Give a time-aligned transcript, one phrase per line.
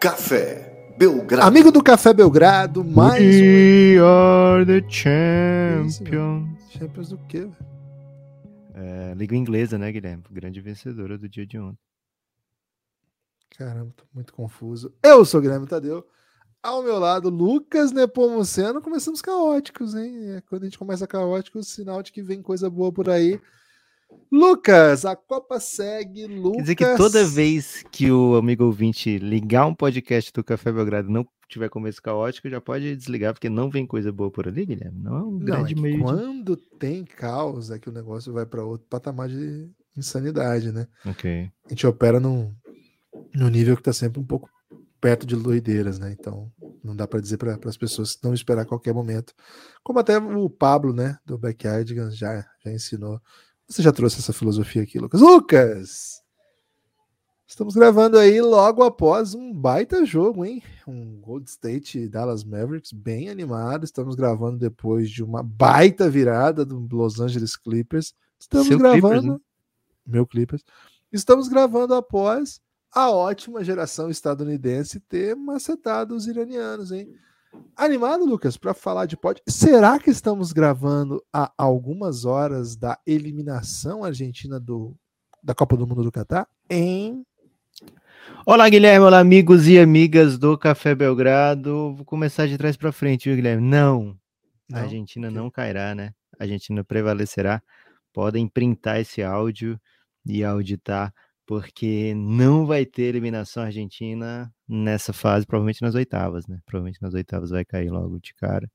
[0.00, 1.46] Café Belgrado.
[1.46, 6.00] Amigo do Café Belgrado, mais We are the champions.
[6.70, 7.40] Champions do quê?
[7.40, 7.56] velho?
[8.74, 10.22] É, Liga Inglesa, né, Guilherme?
[10.30, 11.78] Grande vencedora do dia de ontem.
[13.58, 14.90] Caramba, tô muito confuso.
[15.02, 16.06] Eu sou o Guilherme Tadeu.
[16.62, 18.80] Ao meu lado, Lucas Nepomuceno.
[18.80, 20.32] Começamos caóticos, hein?
[20.36, 23.38] É, Quando a gente começa caótico, sinal de que vem coisa boa por aí.
[24.30, 26.26] Lucas, a Copa segue.
[26.26, 26.56] Lucas.
[26.56, 31.08] Quer dizer que toda vez que o amigo ouvinte ligar um podcast do Café Belgrado
[31.08, 34.64] e não tiver começo caótico, já pode desligar, porque não vem coisa boa por ali,
[34.64, 35.00] Guilherme.
[35.02, 36.02] Não é um Não, grande é meio de...
[36.02, 40.86] quando tem caos, é que o negócio vai para outro patamar de insanidade, né?
[41.04, 41.50] Ok.
[41.66, 42.54] A gente opera num,
[43.34, 44.48] num nível que tá sempre um pouco
[45.00, 46.14] perto de doideiras, né?
[46.18, 46.50] Então
[46.84, 49.34] não dá para dizer para as pessoas não esperar qualquer momento.
[49.82, 53.20] Como até o Pablo, né, do Backyardigans já, já ensinou.
[53.70, 55.20] Você já trouxe essa filosofia aqui, Lucas.
[55.20, 56.20] Lucas!
[57.46, 60.60] Estamos gravando aí logo após um baita jogo, hein?
[60.88, 63.84] Um Gold State Dallas Mavericks bem animado.
[63.84, 68.12] Estamos gravando depois de uma baita virada do Los Angeles Clippers.
[68.40, 69.08] Estamos Seu gravando.
[69.08, 69.38] Clippers, né?
[70.04, 70.64] Meu Clippers.
[71.12, 77.14] Estamos gravando após a ótima geração estadunidense ter macetado os iranianos, hein?
[77.76, 79.40] Animado, Lucas, para falar de pod.
[79.48, 84.94] Será que estamos gravando a algumas horas da eliminação argentina do,
[85.42, 86.46] da Copa do Mundo do Catar?
[86.68, 87.24] Hein?
[88.46, 89.04] Olá, Guilherme.
[89.06, 91.94] Olá, amigos e amigas do Café Belgrado.
[91.94, 93.66] Vou começar de trás para frente, viu, Guilherme?
[93.66, 94.16] Não.
[94.70, 94.82] A Não?
[94.82, 95.36] Argentina Ok.
[95.40, 96.12] não cairá, né?
[96.38, 97.62] A Argentina prevalecerá.
[98.12, 99.80] Podem printar esse áudio
[100.26, 101.12] e auditar,
[101.46, 106.60] porque não vai ter eliminação argentina nessa fase, provavelmente nas oitavas, né?
[106.64, 108.70] Provavelmente nas oitavas vai cair logo de cara.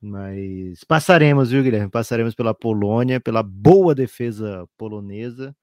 [0.00, 1.90] Mas passaremos, viu, Guilherme?
[1.90, 5.54] Passaremos pela Polônia, pela boa defesa polonesa.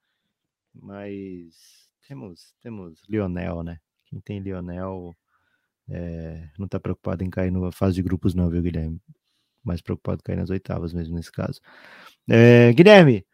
[0.74, 3.80] Mas temos, temos Lionel, né?
[4.06, 5.16] Quem tem Lionel
[5.90, 9.02] é, não tá preocupado em cair na fase de grupos, não, viu, Guilherme?
[9.64, 11.60] Mais preocupado em cair nas oitavas mesmo nesse caso.
[12.30, 13.26] É, Guilherme,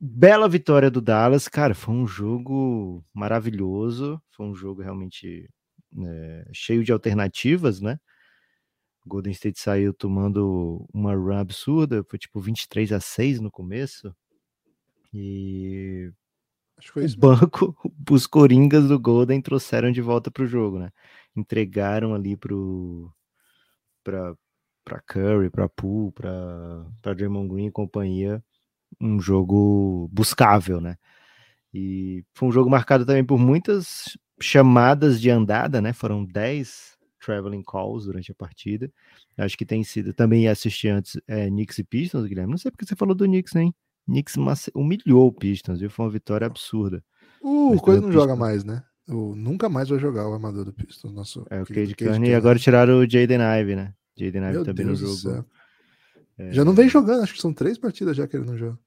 [0.00, 5.48] bela vitória do Dallas, cara, foi um jogo maravilhoso, foi um jogo realmente
[5.96, 7.98] é, cheio de alternativas, né?
[9.06, 14.14] Golden State saiu tomando uma run absurda, foi tipo 23 a 6 no começo.
[15.12, 16.12] E
[16.94, 17.18] o isso.
[17.18, 17.74] banco,
[18.10, 20.90] os coringas do Golden trouxeram de volta pro jogo, né?
[21.34, 23.10] Entregaram ali pro
[24.04, 24.34] para
[24.84, 28.42] para Curry, para Poole, para para Draymond Green e companhia
[29.00, 30.96] um jogo buscável, né?
[31.72, 35.92] E foi um jogo marcado também por muitas chamadas de andada, né?
[35.92, 38.90] Foram 10 traveling calls durante a partida.
[39.36, 42.50] Acho que tem sido também assisti antes é, Knicks e Pistons, Guilherme.
[42.50, 43.74] Não sei porque você falou do Knicks, hein?
[44.06, 44.36] Knicks
[44.74, 45.90] humilhou o Pistons, viu?
[45.90, 47.04] Foi uma vitória absurda.
[47.42, 48.82] O Mas Coisa não o joga Pistons- mais, né?
[49.08, 51.12] O, nunca mais vai jogar o armador do Pistons.
[51.12, 53.94] Nosso É o Cade Kearney e agora tiraram o Jaden Ive, né?
[54.16, 55.46] Jaden Ive também Deus no jogo.
[56.38, 58.78] É, Já não vem jogando, acho que são três partidas já que ele não joga.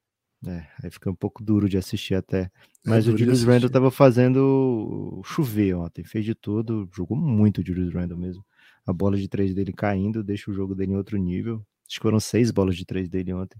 [0.47, 2.49] É, aí fica um pouco duro de assistir até.
[2.83, 3.69] Mas o duro de Julius Randle assistir.
[3.69, 8.43] tava fazendo chover ontem, fez de tudo, jogou muito o Julius Randle mesmo.
[8.85, 11.63] A bola de três dele caindo, deixa o jogo dele em outro nível.
[11.87, 13.59] Acho que foram seis bolas de três dele ontem.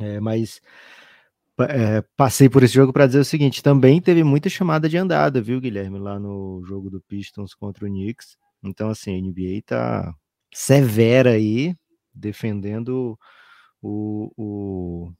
[0.00, 0.60] É, mas
[1.68, 5.42] é, passei por esse jogo para dizer o seguinte: também teve muita chamada de andada,
[5.42, 8.36] viu, Guilherme, lá no jogo do Pistons contra o Knicks.
[8.62, 10.14] Então, assim, a NBA tá
[10.54, 11.74] severa aí,
[12.14, 13.18] defendendo
[13.82, 15.12] o, o-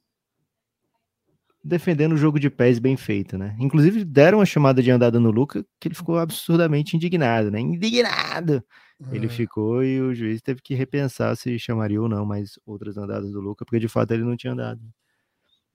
[1.63, 3.55] defendendo o jogo de pés bem feito, né?
[3.59, 7.59] Inclusive deram uma chamada de andada no Luca que ele ficou absurdamente indignado, né?
[7.59, 8.63] Indignado!
[9.11, 12.97] Ele Ah, ficou e o juiz teve que repensar se chamaria ou não mais outras
[12.97, 14.81] andadas do Luca, porque de fato ele não tinha andado.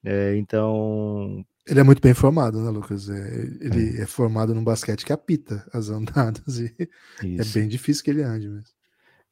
[0.05, 3.09] É, então, Ele é muito bem formado, né, Lucas?
[3.11, 6.75] É, ele é formado num basquete que apita as andadas e
[7.37, 7.53] é isso.
[7.53, 8.75] bem difícil que ele ande mesmo.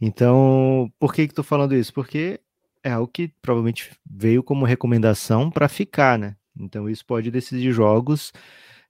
[0.00, 1.92] Então, por que que tô falando isso?
[1.92, 2.40] Porque
[2.82, 6.36] é algo que provavelmente veio como recomendação para ficar, né?
[6.58, 8.32] Então isso pode decidir jogos.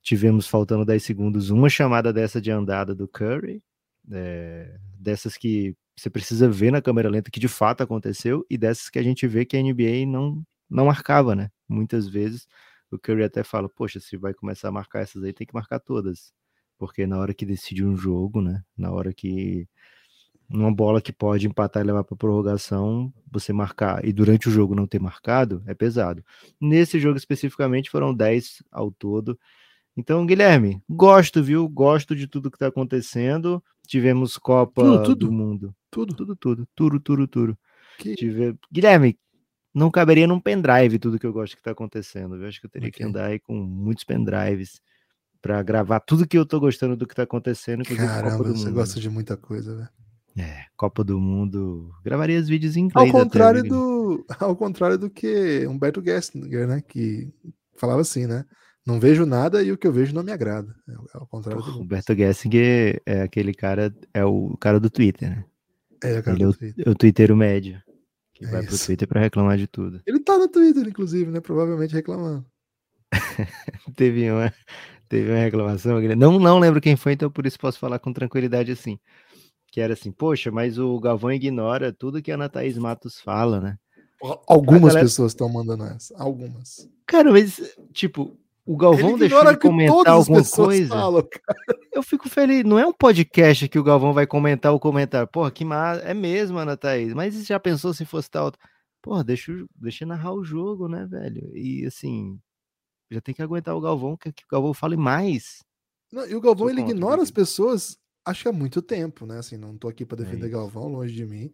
[0.02, 3.62] Tivemos faltando 10 segundos uma chamada dessa de andada do Curry,
[4.12, 8.88] é, dessas que você precisa ver na câmera lenta que de fato aconteceu e dessas
[8.90, 11.50] que a gente vê que a NBA não não marcava, né?
[11.68, 12.46] Muitas vezes
[12.90, 15.80] o Curry até fala, poxa, se vai começar a marcar essas aí, tem que marcar
[15.80, 16.32] todas,
[16.78, 18.62] porque na hora que decide um jogo, né?
[18.76, 19.68] Na hora que
[20.48, 24.74] uma bola que pode empatar e levar para prorrogação, você marcar e durante o jogo
[24.74, 26.24] não ter marcado, é pesado.
[26.60, 29.38] Nesse jogo especificamente foram 10 ao todo.
[29.96, 31.68] Então, Guilherme, gosto, viu?
[31.68, 33.62] Gosto de tudo que está acontecendo.
[33.86, 35.26] Tivemos Copa Tudo, tudo?
[35.26, 35.74] do Mundo.
[35.90, 36.14] Tudo.
[36.14, 36.68] Tudo, tudo.
[36.74, 37.58] Tudo, tudo, tudo.
[37.98, 38.54] Que- Tive...
[38.70, 39.18] Guilherme,
[39.74, 42.36] não caberia num pendrive tudo que eu gosto que está acontecendo.
[42.38, 42.46] viu?
[42.46, 43.06] acho que eu teria que Ok.
[43.08, 44.80] andar aí com muitos pendrives
[45.40, 47.82] para gravar tudo que eu tô gostando do que tá acontecendo.
[47.84, 48.74] Caramba, você mundo.
[48.74, 49.88] gosta de muita coisa, velho.
[50.36, 51.90] É, Copa do Mundo.
[52.04, 53.14] Gravaria os vídeos em inglês.
[53.14, 56.82] Ao contrário, do, ao contrário do que Humberto Gessinger, né?
[56.86, 57.32] Que
[57.76, 58.44] falava assim, né?
[58.86, 60.74] Não vejo nada e o que eu vejo não me agrada.
[60.88, 65.30] É ao contrário Pô, do Humberto Gessinger é aquele cara, é o cara do Twitter,
[65.30, 65.44] né?
[66.04, 66.88] É, o cara Ele do é o, Twitter.
[66.88, 67.82] o Twitter médio.
[68.34, 68.68] Que é vai isso.
[68.68, 70.02] pro Twitter pra reclamar de tudo.
[70.06, 71.40] Ele tá no Twitter, inclusive, né?
[71.40, 72.44] Provavelmente reclamando.
[73.96, 74.52] teve, uma,
[75.08, 75.98] teve uma reclamação.
[76.14, 78.98] Não, não lembro quem foi, então por isso posso falar com tranquilidade assim
[79.76, 83.60] que era assim, poxa, mas o Galvão ignora tudo que a Ana Thaís Matos fala,
[83.60, 83.78] né?
[84.48, 85.04] Algumas galera...
[85.04, 86.88] pessoas estão mandando essa, algumas.
[87.06, 88.34] Cara, mas, tipo,
[88.64, 90.88] o Galvão deixou de comentar alguma coisa.
[90.88, 91.28] Falam,
[91.92, 92.64] eu fico feliz.
[92.64, 95.28] Não é um podcast que o Galvão vai comentar o comentário.
[95.28, 96.00] Porra, que massa.
[96.00, 97.12] É mesmo, Ana Thaís.
[97.12, 98.50] Mas já pensou se fosse tal?
[99.02, 101.54] Porra, deixa, deixa narrar o jogo, né, velho?
[101.54, 102.40] E assim,
[103.10, 105.62] já tem que aguentar o Galvão, que, que o Galvão fale mais.
[106.10, 109.38] Não, e o Galvão, ele ignora as pessoas acho que há muito tempo, né?
[109.38, 111.50] Assim, não tô aqui para é defender é Galvão, longe de mim,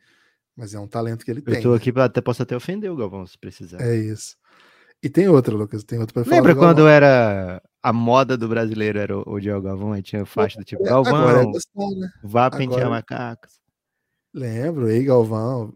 [0.56, 1.56] mas é um talento que ele tem.
[1.56, 1.76] Eu tô né?
[1.76, 3.80] aqui para até posso até ofender o Galvão se precisar.
[3.80, 4.36] É isso.
[5.02, 6.36] E tem outra, Lucas, tem outra para falar.
[6.36, 10.64] Lembra quando era a moda do brasileiro era o Diogo Galvão, aí tinha faixa do
[10.64, 12.08] tipo é, Galvão, agora é gostar, né?
[12.22, 12.90] vá pentear agora...
[12.90, 13.60] macacos.
[14.32, 15.74] Lembro, ei Galvão,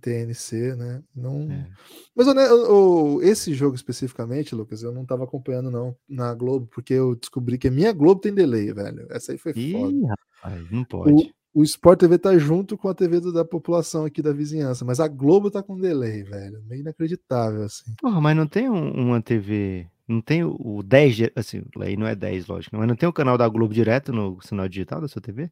[0.00, 1.02] TNC, né?
[1.14, 1.50] Não...
[1.50, 1.66] É.
[2.14, 6.94] Mas né, o, esse jogo especificamente, Lucas, eu não tava acompanhando não na Globo, porque
[6.94, 9.06] eu descobri que a minha Globo tem delay, velho.
[9.10, 10.14] Essa aí foi Ih, foda.
[10.42, 11.34] Rapaz, não pode.
[11.54, 15.00] O, o Sport TV tá junto com a TV da população aqui da vizinhança, mas
[15.00, 16.62] a Globo tá com delay, velho.
[16.66, 17.94] Meio inacreditável, assim.
[18.00, 19.88] Porra, mas não tem um, uma TV.
[20.06, 23.12] Não tem o, o 10, assim, aí não é 10, lógico, mas não tem o
[23.12, 25.50] canal da Globo direto no sinal digital da sua TV?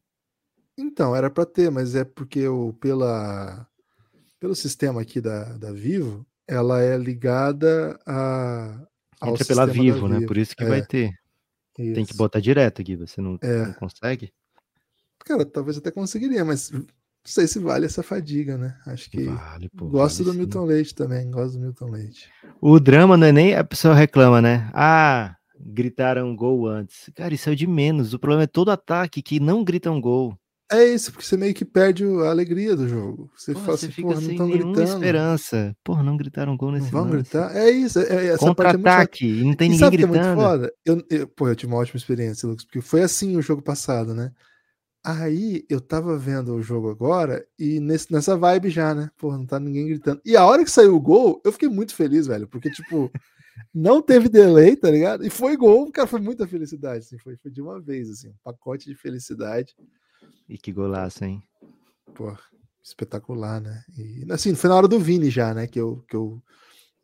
[0.77, 3.67] Então, era para ter, mas é porque eu, pela
[4.39, 8.87] pelo sistema aqui da, da Vivo, ela é ligada a.
[9.23, 10.15] Entra pela Vivo, né?
[10.19, 10.27] Vivo.
[10.27, 10.67] Por isso que é.
[10.67, 11.11] vai ter.
[11.77, 11.93] Isso.
[11.93, 13.65] Tem que botar direto aqui, você não, é.
[13.65, 14.31] não consegue?
[15.19, 16.85] Cara, talvez até conseguiria, mas não
[17.23, 18.77] sei se vale essa fadiga, né?
[18.85, 20.37] Acho que vale, pô, gosto vale do sim.
[20.37, 22.29] Milton Leite também, gosto do Milton Leite.
[22.61, 24.69] O drama não é nem a pessoa reclama, né?
[24.73, 27.09] Ah, gritaram gol antes.
[27.15, 28.13] Cara, isso é de menos.
[28.13, 30.37] O problema é todo ataque que não gritam gol.
[30.71, 33.29] É isso, porque você meio que perde a alegria do jogo.
[33.37, 34.83] Você, porra, fala assim, fica porra, sem nenhuma gritando.
[34.83, 35.77] esperança.
[35.83, 37.55] Porra, não gritaram gol nesse Não vão gritar?
[37.55, 37.99] É isso.
[37.99, 40.15] É, é Contra-ataque, é não tem e ninguém gritando.
[40.15, 40.73] É muito foda?
[40.83, 44.15] Eu, eu, pô, eu tive uma ótima experiência, Lucas, porque foi assim o jogo passado,
[44.15, 44.31] né?
[45.03, 49.11] Aí eu tava vendo o jogo agora e nesse, nessa vibe já, né?
[49.17, 50.19] Porra, não tá ninguém gritando.
[50.25, 53.11] E a hora que saiu o gol, eu fiquei muito feliz, velho, porque, tipo,
[53.71, 55.23] não teve delay, tá ligado?
[55.23, 58.35] E foi gol, cara, foi muita felicidade, assim, foi, foi de uma vez, assim, um
[58.43, 59.75] pacote de felicidade.
[60.47, 61.43] E que golaço, hein?
[62.13, 62.35] Pô,
[62.83, 63.83] espetacular, né?
[63.97, 65.67] E assim, foi na hora do Vini já, né?
[65.67, 66.41] Que eu, que eu,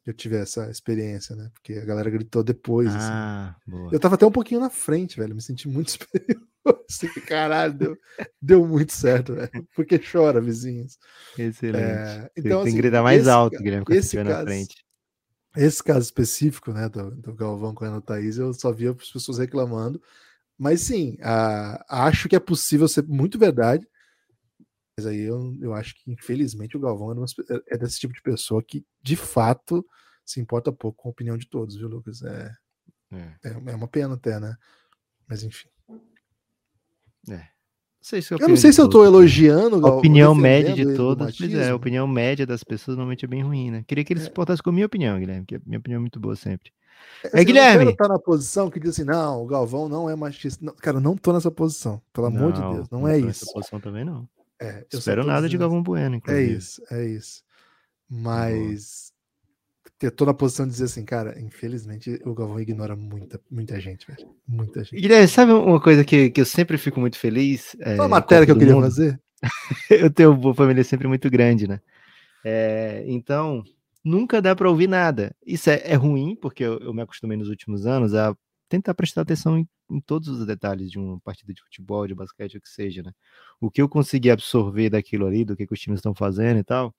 [0.06, 1.50] eu tive essa experiência, né?
[1.54, 2.88] Porque a galera gritou depois.
[2.90, 3.10] Assim.
[3.12, 3.90] Ah, assim.
[3.92, 5.36] Eu tava até um pouquinho na frente, velho.
[5.36, 6.42] Me senti muito superior.
[6.88, 7.98] Assim, caralho, deu,
[8.40, 9.68] deu muito certo, velho.
[9.76, 11.00] Porque chora, vizinhos.
[11.38, 11.84] Excelente.
[11.84, 14.86] É, então, assim, tem que gritar mais esse, alto, Guilherme, quando estiver na frente.
[15.56, 19.12] Esse caso específico, né, do, do Galvão com a Ana Thaís, eu só via as
[19.12, 20.02] pessoas reclamando.
[20.62, 23.84] Mas sim, a, acho que é possível ser muito verdade.
[24.96, 27.25] Mas aí eu, eu acho que, infelizmente, o Galvão é, uma,
[27.68, 29.83] é desse tipo de pessoa que, de fato,
[30.24, 32.21] se importa pouco com a opinião de todos, viu, Lucas?
[32.21, 32.52] É,
[33.12, 33.35] é.
[33.44, 34.56] é, é uma pena até, né?
[35.28, 35.68] Mas enfim.
[37.28, 37.44] É.
[38.00, 39.83] Sei se eu não sei se eu estou elogiando.
[39.83, 43.42] A opinião média de todos, pois é, a opinião média das pessoas normalmente é bem
[43.42, 43.83] ruim, né?
[43.88, 44.26] Queria que eles é.
[44.28, 46.71] se portassem com a minha opinião, Guilherme, que a minha opinião é muito boa sempre.
[47.33, 47.86] É, Guilherme.
[47.86, 50.64] Eu tá na posição que diz assim, não, o Galvão não é machista.
[50.64, 53.28] Não, cara, não tô nessa posição, pelo não, amor de Deus, não, não é isso.
[53.28, 54.28] Nessa posição também não.
[54.60, 56.54] É, Espero nada de Galvão Bueno, é inclusive.
[56.54, 57.44] É isso, é isso.
[58.10, 59.12] Mas
[60.16, 64.30] tô na posição de dizer assim, cara, infelizmente o Galvão ignora muita, muita gente, velho.
[64.48, 65.00] Muita gente.
[65.00, 67.76] Guilherme, sabe uma coisa que, que eu sempre fico muito feliz?
[67.80, 68.83] É, uma matéria que eu queria mundo?
[68.83, 69.19] fazer.
[69.90, 71.80] eu tenho uma família sempre muito grande, né?
[72.44, 73.64] É, então,
[74.04, 75.36] nunca dá para ouvir nada.
[75.46, 78.36] Isso é, é ruim, porque eu, eu, me acostumei nos últimos anos a
[78.70, 82.58] tentar prestar atenção em, em, todos os detalhes de uma partida de futebol, de basquete,
[82.58, 83.12] o que seja, né?
[83.60, 86.64] O que eu consegui absorver daquilo ali, do que, que os times estão fazendo e
[86.64, 86.94] tal,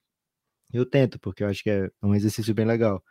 [0.72, 3.02] eu tento, porque eu acho que é um exercício bem legal.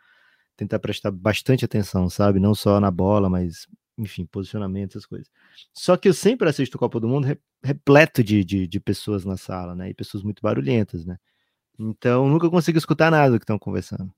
[0.56, 2.40] Tentar prestar bastante atenção, sabe?
[2.40, 3.66] Não só na bola, mas,
[3.98, 5.28] enfim, posicionamento, essas coisas.
[5.74, 7.26] Só que eu sempre assisto Copa do Mundo
[7.62, 9.90] repleto de, de, de pessoas na sala, né?
[9.90, 11.18] E pessoas muito barulhentas, né?
[11.84, 14.12] Então, nunca consigo escutar nada do que estão conversando.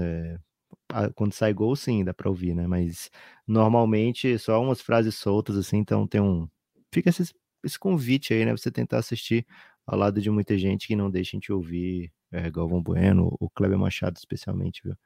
[0.00, 0.38] É,
[1.14, 2.66] quando sai gol, sim, dá para ouvir, né?
[2.66, 3.10] Mas
[3.46, 6.48] normalmente só umas frases soltas, assim, então tem um.
[6.90, 8.52] Fica esse, esse convite aí, né?
[8.52, 9.46] Você tentar assistir
[9.86, 13.50] ao lado de muita gente que não deixa a gente ouvir é, Galvão Bueno, o
[13.50, 14.96] Kleber Machado, especialmente, viu?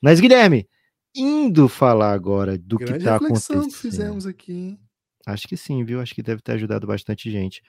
[0.00, 0.66] Mas, Guilherme,
[1.14, 3.68] indo falar agora do Grande que tá acontecendo.
[3.68, 4.80] que fizemos aqui, hein?
[5.26, 6.00] Acho que sim, viu?
[6.00, 7.60] Acho que deve ter ajudado bastante gente.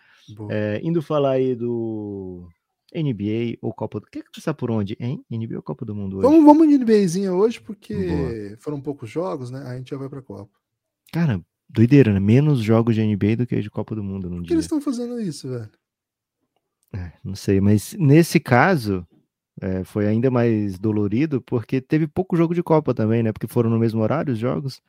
[0.50, 2.48] É, indo falar aí do
[2.96, 4.08] NBA ou Copa do...
[4.08, 5.24] Quer começar por onde, hein?
[5.29, 6.27] NBA ou Copa do Mundo hoje?
[6.27, 8.58] Vamos, vamos de NBAzinha hoje, porque Boa.
[8.60, 9.62] foram poucos jogos, né?
[9.65, 10.51] Aí a gente já vai pra Copa.
[11.12, 12.20] Cara, doideira, né?
[12.20, 14.56] Menos jogos de NBA do que de Copa do Mundo Por que dia.
[14.56, 15.70] eles estão fazendo isso, velho?
[16.94, 19.06] É, não sei, mas nesse caso
[19.60, 23.32] é, foi ainda mais dolorido porque teve pouco jogo de Copa também, né?
[23.32, 24.82] Porque foram no mesmo horário os jogos.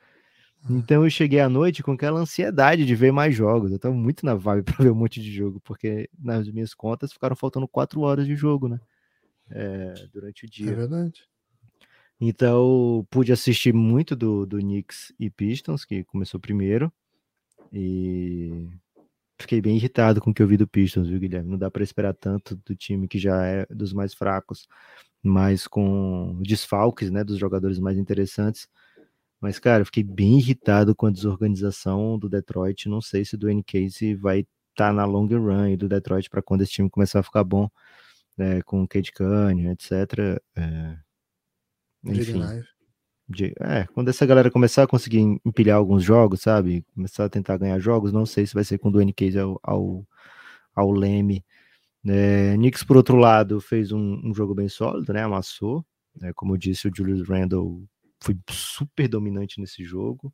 [0.67, 3.71] Então eu cheguei à noite com aquela ansiedade de ver mais jogos.
[3.71, 7.13] Eu tava muito na vibe pra ver um monte de jogo, porque nas minhas contas
[7.13, 8.79] ficaram faltando quatro horas de jogo, né?
[9.49, 10.75] É, durante o É dia.
[10.75, 11.23] verdade.
[12.19, 16.91] Então pude assistir muito do, do Knicks e Pistons, que começou primeiro.
[17.71, 18.67] E
[19.39, 21.49] fiquei bem irritado com o que eu vi do Pistons, viu, Guilherme?
[21.49, 24.67] Não dá para esperar tanto do time que já é dos mais fracos,
[25.23, 28.67] mas com desfalques, né, dos jogadores mais interessantes.
[29.41, 32.89] Mas, cara, eu fiquei bem irritado com a desorganização do Detroit.
[32.89, 36.41] Não sei se o Dwayne Casey vai estar na long run aí do Detroit para
[36.41, 37.69] quando esse time começar a ficar bom,
[38.37, 40.41] né, com o Cade Cunningham, etc.
[40.55, 40.97] É,
[42.03, 42.39] enfim,
[43.27, 46.83] de- é, quando essa galera começar a conseguir em- empilhar alguns jogos, sabe?
[46.95, 49.59] Começar a tentar ganhar jogos, não sei se vai ser com o Dwayne Casey ao,
[49.63, 50.05] ao,
[50.75, 51.43] ao leme.
[52.07, 55.23] É, Knicks, por outro lado, fez um, um jogo bem sólido, né?
[55.23, 55.85] Amassou.
[56.15, 56.31] né?
[56.33, 57.83] Como eu disse, o Julius Randle
[58.21, 60.33] foi super dominante nesse jogo.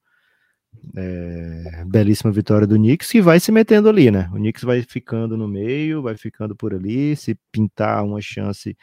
[0.95, 4.29] É, belíssima vitória do Knicks que vai se metendo ali, né?
[4.33, 7.15] O Knicks vai ficando no meio, vai ficando por ali.
[7.15, 8.75] Se pintar uma chance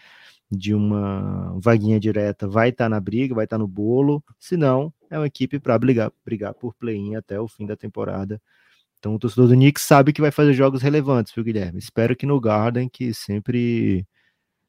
[0.50, 4.23] de uma vaguinha direta, vai estar na briga, vai estar no bolo.
[4.38, 8.40] Se não, é uma equipe para brigar, brigar por play-in até o fim da temporada.
[8.99, 11.78] Então o torcedor do Knicks sabe que vai fazer jogos relevantes, viu, Guilherme?
[11.78, 14.06] Espero que no Garden, que sempre,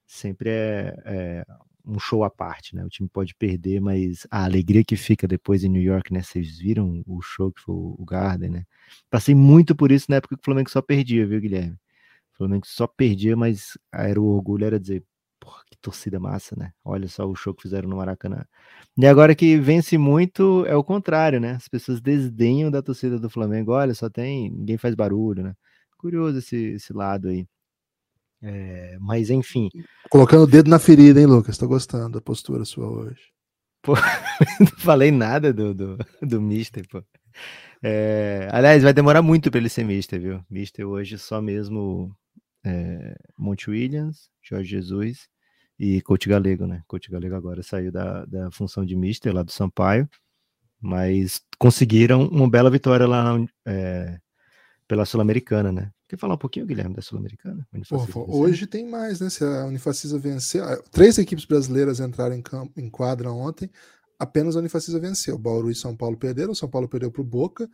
[0.07, 1.45] sempre é, é
[1.85, 2.85] um show à parte, né?
[2.85, 6.21] O time pode perder, mas a alegria que fica depois em New York, né?
[6.21, 8.65] Vocês viram o show que foi o Garden, né?
[9.09, 11.77] Passei muito por isso na época que o Flamengo só perdia, viu, Guilherme?
[12.33, 15.03] O Flamengo só perdia, mas era o orgulho, era dizer,
[15.39, 16.71] porra, que torcida massa, né?
[16.85, 18.45] Olha só o show que fizeram no Maracanã.
[18.97, 21.51] E agora que vence muito, é o contrário, né?
[21.53, 23.73] As pessoas desdenham da torcida do Flamengo.
[23.73, 24.49] Olha, só tem.
[24.49, 25.53] Ninguém faz barulho, né?
[25.97, 27.47] Curioso esse, esse lado aí.
[28.45, 29.69] É, mas enfim,
[30.09, 31.57] Colocando o dedo na ferida, hein, Lucas?
[31.57, 33.31] Tô gostando da postura sua hoje.
[34.59, 37.03] não falei nada do, do, do Mister, pô.
[37.81, 40.45] É, aliás, vai demorar muito para ele ser Mister, viu?
[40.49, 42.15] Mister hoje só mesmo
[42.63, 45.27] é, Monte Williams, Jorge Jesus
[45.79, 46.83] e Coach Galego, né?
[46.87, 50.07] Coach Galego agora saiu da, da função de Mister lá do Sampaio,
[50.79, 53.35] mas conseguiram uma bela vitória lá
[53.65, 54.19] é,
[54.87, 55.91] pela Sul-Americana, né?
[56.13, 57.67] Quer falar um pouquinho, Guilherme, da Sul-Americana?
[58.27, 59.31] Hoje tem mais, né?
[59.31, 60.61] Se a Unifacisa vencer.
[60.91, 63.67] Três equipes brasileiras entraram em, campo, em quadra ontem.
[64.19, 65.39] Apenas a Unifacisa venceu.
[65.39, 66.53] Bauru e São Paulo perderam.
[66.53, 67.67] São Paulo perdeu para o Boca.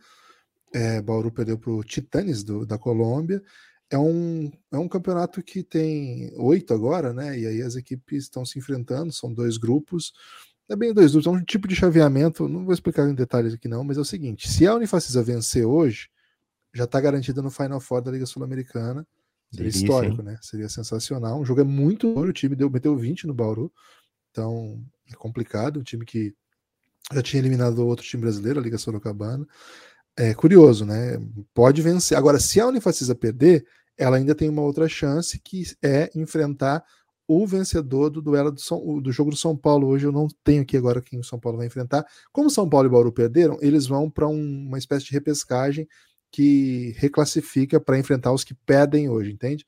[0.72, 3.42] É, Bauru perdeu para o Titanes do, da Colômbia.
[3.90, 7.38] É um, é um campeonato que tem oito agora, né?
[7.38, 9.12] E aí as equipes estão se enfrentando.
[9.12, 10.14] São dois grupos.
[10.66, 12.48] É bem dois grupos, é um tipo de chaveamento.
[12.48, 15.66] Não vou explicar em detalhes aqui, não, mas é o seguinte: se a Unifacisa vencer
[15.66, 16.08] hoje,
[16.72, 19.06] já está garantida no Final Four da Liga Sul-Americana.
[19.50, 20.26] Seria Delícia, histórico, hein?
[20.26, 20.38] né?
[20.40, 21.40] Seria sensacional.
[21.40, 23.72] Um jogo é muito duro, o time deu, meteu 20 no Bauru.
[24.30, 25.80] Então, é complicado.
[25.80, 26.34] Um time que
[27.12, 29.46] já tinha eliminado outro time brasileiro, a Liga Sorocabana.
[30.16, 31.18] É curioso, né?
[31.52, 32.16] Pode vencer.
[32.16, 33.66] Agora, se a Unifacisa perder,
[33.98, 36.84] ela ainda tem uma outra chance, que é enfrentar
[37.26, 39.86] o vencedor do duelo do, São, do jogo do São Paulo.
[39.86, 42.04] Hoje eu não tenho aqui agora quem o São Paulo vai enfrentar.
[42.32, 45.86] Como São Paulo e Bauru perderam, eles vão para um, uma espécie de repescagem
[46.32, 49.64] que reclassifica para enfrentar os que perdem hoje, entende?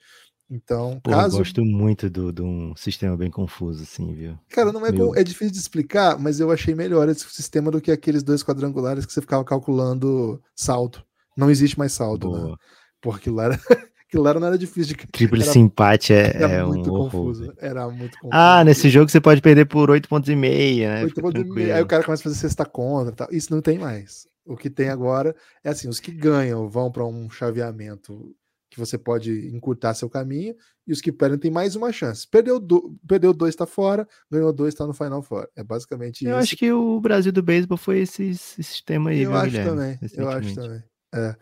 [0.50, 1.36] Então, Pô, caso.
[1.36, 4.38] Eu gosto muito de um sistema bem confuso, assim, viu?
[4.50, 7.80] Cara, não é, Meu- é difícil de explicar, mas eu achei melhor esse sistema do
[7.80, 11.02] que aqueles dois quadrangulares que você ficava calculando salto.
[11.36, 12.38] Não existe mais salto, né?
[12.38, 12.58] Boa.
[13.00, 13.54] Porra, aquilo lá era,
[14.06, 15.06] aquilo lá não era difícil de.
[15.40, 17.40] Era- empate é, Era é um muito horror, confuso.
[17.46, 17.54] velho.
[17.58, 18.30] Era muito confuso.
[18.32, 21.00] Ah, nesse jogo você pode perder por 8 pontos e meia, né?
[21.04, 21.72] Oito Fica pontos e tranquilo.
[21.74, 23.12] Aí o cara começa a fazer sexta contra.
[23.12, 23.28] e Tal.
[23.32, 24.26] Isso não tem mais.
[24.44, 28.34] O que tem agora é assim: os que ganham vão para um chaveamento
[28.70, 30.56] que você pode encurtar seu caminho,
[30.86, 32.26] e os que perdem tem mais uma chance.
[32.26, 35.46] Perdeu, do, perdeu dois, está fora, ganhou dois, está no Final Four.
[35.54, 36.38] É basicamente Eu isso.
[36.38, 39.70] acho que o Brasil do beisebol foi esse, esse sistema aí, eu viu, acho Guilherme?
[39.70, 39.98] também.
[40.16, 40.82] Eu acho também.
[41.14, 41.36] É.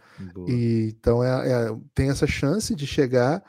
[0.48, 3.42] E, então é, é- tem essa chance de chegar.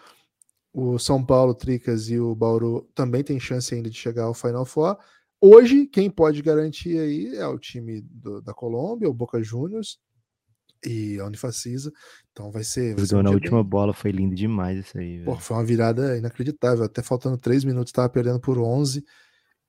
[0.71, 4.63] O São Paulo, Tricas e o Bauru também tem chance ainda de chegar ao Final
[4.63, 4.95] Four.
[5.41, 9.99] Hoje, quem pode garantir aí é o time do- da Colômbia, o Boca Juniors
[10.85, 11.91] e a Unifacisa.
[12.31, 12.95] Então vai ser.
[12.95, 15.23] Vai ser um na última bem- bola, foi lindo demais isso aí.
[15.23, 16.83] Pô, foi uma virada inacreditável.
[16.83, 19.03] Até faltando três minutos, estava perdendo por 11.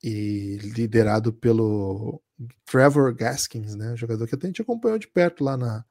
[0.05, 2.21] e liderado pelo
[2.65, 3.95] Trevor Gaskins, né?
[3.97, 5.85] Jogador que até a gente acompanhou de perto lá na,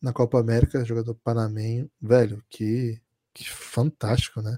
[0.00, 3.00] na Copa América, jogador panamenho, velho, que,
[3.34, 4.56] que fantástico, né?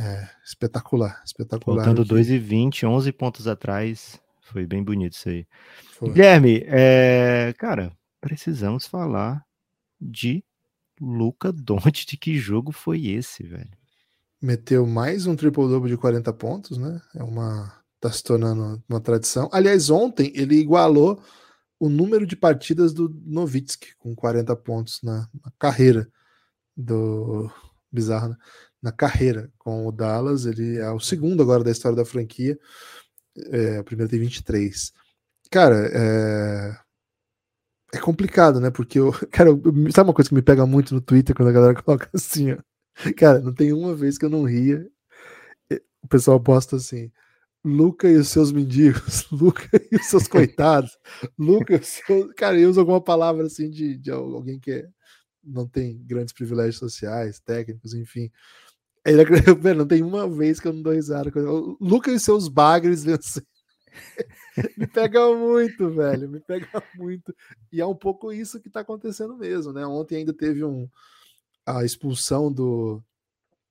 [0.00, 1.84] É, espetacular, espetacular.
[1.84, 5.46] Voltando 2 e 20, 11 pontos atrás, foi bem bonito isso aí.
[5.98, 6.10] Foi.
[6.10, 9.44] Guilherme, é, cara, precisamos falar
[10.00, 10.42] de
[10.98, 13.70] Luca Doncic, que jogo foi esse, velho?
[14.40, 16.98] Meteu mais um triple-double de 40 pontos, né?
[17.14, 19.50] É uma tá se tornando uma tradição.
[19.52, 21.22] Aliás, ontem ele igualou
[21.78, 26.10] o número de partidas do Novitsky com 40 pontos na, na carreira
[26.74, 27.50] do
[27.92, 28.36] bizarro, né?
[28.82, 30.46] Na carreira com o Dallas.
[30.46, 32.58] Ele é o segundo agora da história da franquia.
[33.50, 34.92] É, o primeiro tem 23.
[35.50, 36.76] Cara, é,
[37.94, 38.70] é complicado, né?
[38.70, 39.50] Porque eu, cara,
[39.92, 42.58] sabe uma coisa que me pega muito no Twitter quando a galera coloca assim, ó.
[43.16, 44.86] Cara, não tem uma vez que eu não ria.
[46.02, 47.10] O pessoal posta assim:
[47.64, 50.98] Luca e os seus mendigos, Luca e os seus coitados,
[51.38, 52.32] Luca e os seus.
[52.34, 54.88] Cara, eu uso alguma palavra assim de, de alguém que é,
[55.44, 58.30] não tem grandes privilégios sociais, técnicos, enfim.
[59.04, 59.24] Ele,
[59.76, 61.30] não tem uma vez que eu não dou risada.
[61.80, 63.44] Luca e seus bagres vencer.
[64.76, 66.28] me pega muito, velho.
[66.28, 67.34] Me pega muito.
[67.72, 69.86] E é um pouco isso que tá acontecendo mesmo, né?
[69.86, 70.88] Ontem ainda teve um,
[71.66, 73.02] a expulsão do,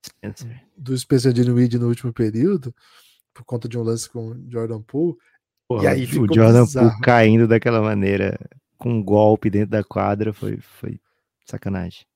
[0.05, 0.63] Spencer.
[0.75, 2.74] do Spencer Dinwiddie no último período
[3.33, 5.17] por conta de um lance com o Jordan Poole.
[5.67, 6.89] Porra, e aí o Jordan bizarro.
[6.89, 8.38] Poole caindo daquela maneira,
[8.77, 11.00] com um golpe dentro da quadra, foi, foi
[11.45, 12.08] sacanagem.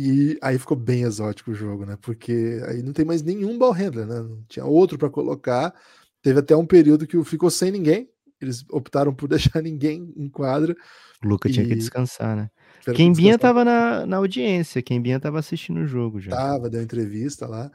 [0.00, 1.98] E aí ficou bem exótico o jogo, né?
[2.00, 4.20] Porque aí não tem mais nenhum ball handler, né?
[4.20, 5.74] Não tinha outro para colocar.
[6.22, 8.08] Teve até um período que ficou sem ninguém.
[8.40, 10.76] Eles optaram por deixar ninguém em quadra.
[11.24, 11.52] O Luca e...
[11.52, 12.48] tinha que descansar, né?
[12.94, 16.30] Quem Binha tava na, na audiência, quem Binha tava assistindo o jogo já.
[16.30, 17.68] Tava, deu entrevista lá.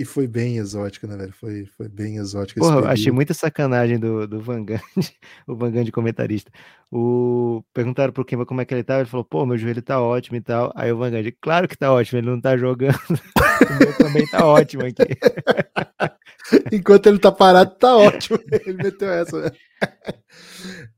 [0.00, 1.32] E foi bem exótico, né, velho?
[1.34, 2.58] Foi, foi bem exótico.
[2.58, 4.80] Porra, achei muita sacanagem do, do Van Gundy,
[5.46, 6.50] o Van Gundy comentarista.
[6.90, 7.62] O...
[7.74, 10.38] Perguntaram pro Kemba como é que ele tava, ele falou, pô, meu joelho tá ótimo
[10.38, 10.72] e tal.
[10.74, 12.96] Aí o Van Gundy, claro que tá ótimo, ele não tá jogando.
[13.04, 15.02] o meu também tá ótimo aqui.
[16.72, 18.38] Enquanto ele tá parado, tá ótimo.
[18.50, 19.50] Ele meteu essa, né?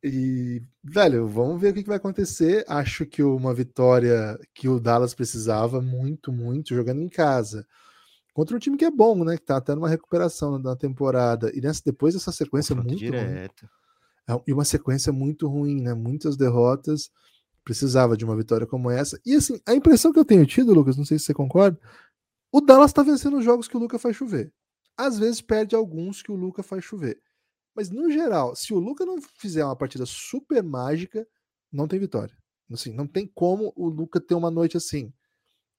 [0.04, 2.64] E, velho, vamos ver o que vai acontecer.
[2.68, 7.66] Acho que uma vitória que o Dallas precisava muito, muito, jogando em casa
[8.32, 9.36] contra um time que é bom, né?
[9.36, 11.50] Que tá até numa recuperação na temporada.
[11.54, 13.62] E nessa, depois dessa sequência muito direto.
[13.62, 14.38] ruim.
[14.38, 15.94] É, e uma sequência muito ruim, né?
[15.94, 17.10] Muitas derrotas.
[17.64, 19.20] Precisava de uma vitória como essa.
[19.24, 21.78] E assim, a impressão que eu tenho tido, Lucas, não sei se você concorda,
[22.50, 24.52] o Dallas tá vencendo os jogos que o Luca faz chover.
[24.96, 27.20] Às vezes perde alguns que o Luca faz chover.
[27.74, 31.26] Mas no geral, se o Luca não fizer uma partida super mágica,
[31.72, 32.36] não tem vitória.
[32.70, 35.12] Assim, não tem como o Luca ter uma noite assim.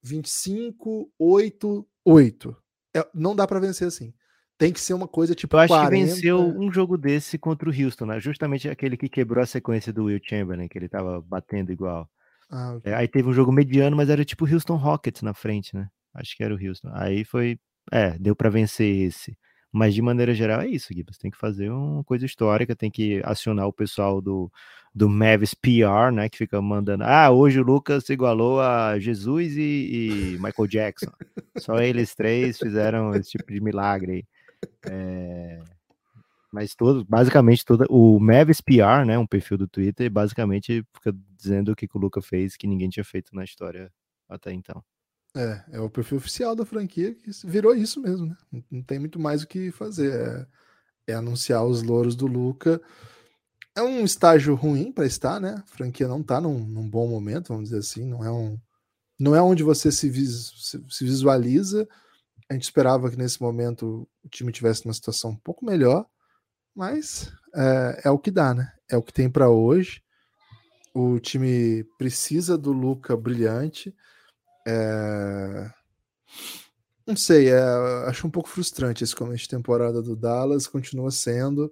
[0.02, 2.56] 25, 8, 8.
[2.96, 4.14] É, não dá para vencer assim.
[4.58, 5.56] Tem que ser uma coisa tipo.
[5.56, 5.90] Eu acho 40...
[5.90, 8.20] que venceu um jogo desse contra o Houston, né?
[8.20, 12.10] Justamente aquele que quebrou a sequência do Will Chamberlain, que ele tava batendo igual.
[12.50, 12.92] Ah, okay.
[12.92, 15.88] é, aí teve um jogo mediano, mas era tipo Houston Rockets na frente, né?
[16.14, 16.90] Acho que era o Houston.
[16.94, 17.58] Aí foi.
[17.92, 19.36] É, deu para vencer esse.
[19.74, 21.04] Mas de maneira geral é isso, Gui.
[21.10, 24.52] Você tem que fazer uma coisa histórica, tem que acionar o pessoal do,
[24.94, 26.30] do Mavis PR, né?
[26.30, 27.04] Que fica mandando.
[27.04, 29.62] Ah, hoje o Lucas se igualou a Jesus e,
[30.32, 31.12] e Michael Jackson.
[31.58, 34.28] Só eles três fizeram esse tipo de milagre.
[34.86, 35.60] É...
[36.52, 39.18] Mas todo, basicamente, todo, o Mavis PR, né?
[39.18, 42.90] Um perfil do Twitter, basicamente fica dizendo o que, que o Lucas fez que ninguém
[42.90, 43.92] tinha feito na história
[44.30, 44.84] até então.
[45.36, 48.38] É, é o perfil oficial da franquia que virou isso mesmo, né?
[48.70, 50.14] Não tem muito mais o que fazer.
[50.14, 50.48] É,
[51.08, 52.82] é anunciar os louros do Luca.
[53.76, 55.56] É um estágio ruim para estar, né?
[55.58, 58.06] A franquia não está num, num, bom momento, vamos dizer assim.
[58.06, 58.60] Não é, um,
[59.20, 61.88] não é onde você se, vis, se, se visualiza.
[62.50, 66.06] A gente esperava que nesse momento o time tivesse uma situação um pouco melhor,
[66.76, 68.72] mas é, é o que dá, né?
[68.90, 70.04] É o que tem para hoje.
[70.94, 73.96] O time precisa do Luca brilhante.
[74.68, 75.70] É...
[77.06, 77.62] Não sei, é...
[78.08, 81.72] acho um pouco frustrante esse começo de temporada do Dallas, continua sendo.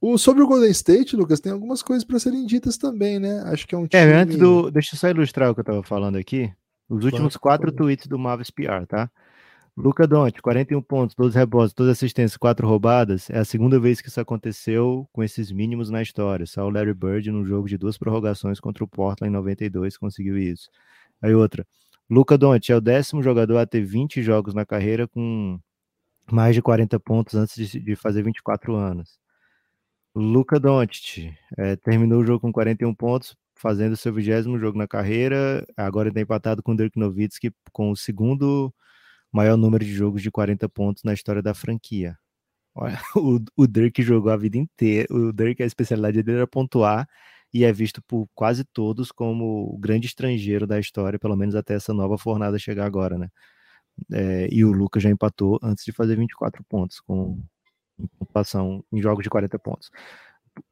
[0.00, 3.42] O, sobre o Golden State, Lucas, tem algumas coisas para serem ditas também, né?
[3.46, 4.02] Acho que é um time...
[4.02, 4.70] É, antes do...
[4.70, 6.50] Deixa eu só ilustrar o que eu estava falando aqui.
[6.88, 9.10] Os últimos claro, quatro tweets do Mavis PR, tá?
[9.76, 13.30] Luca Donte, 41 pontos, 12 rebotes, 12 assistências, 4 roubadas.
[13.30, 16.46] É a segunda vez que isso aconteceu com esses mínimos na história.
[16.46, 20.36] Só o Larry Bird, num jogo de duas prorrogações contra o Portland em 92, conseguiu
[20.36, 20.68] isso.
[21.22, 21.66] Aí outra.
[22.10, 25.60] Luca Doncic é o décimo jogador a ter 20 jogos na carreira com
[26.30, 29.16] mais de 40 pontos antes de, de fazer 24 anos.
[30.12, 35.64] Luca Doncic é, terminou o jogo com 41 pontos, fazendo seu vigésimo jogo na carreira.
[35.76, 38.74] Agora está empatado com Dirk Nowitzki com o segundo
[39.30, 42.18] maior número de jogos de 40 pontos na história da franquia.
[43.14, 45.06] o, o Dirk jogou a vida inteira.
[45.12, 47.08] O Dirk, a especialidade dele era pontuar
[47.52, 51.74] e é visto por quase todos como o grande estrangeiro da história, pelo menos até
[51.74, 53.28] essa nova fornada chegar agora, né?
[54.12, 57.42] É, e o Lucas já empatou antes de fazer 24 pontos com
[58.18, 59.90] pontuação em jogos de 40 pontos.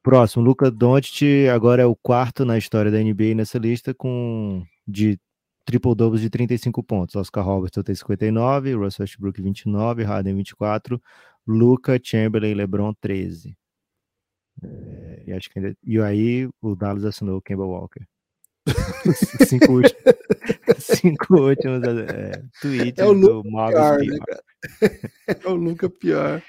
[0.03, 5.19] Próximo, Luca Doncic agora é o quarto na história da NBA nessa lista com de
[5.65, 7.17] triple doubles de 35 pontos.
[7.17, 11.01] Oscar Robertson tem 59, Russell Westbrook 29, Harden 24,
[11.47, 13.57] Luca, Chamberlain, LeBron 13.
[14.63, 18.07] É, e acho que ainda, e aí o Dallas assinou o Kemba Walker.
[19.49, 19.95] cinco, últimos,
[20.79, 24.19] cinco últimos é, tweets é o do pior, né,
[25.27, 26.43] É o Luca pior.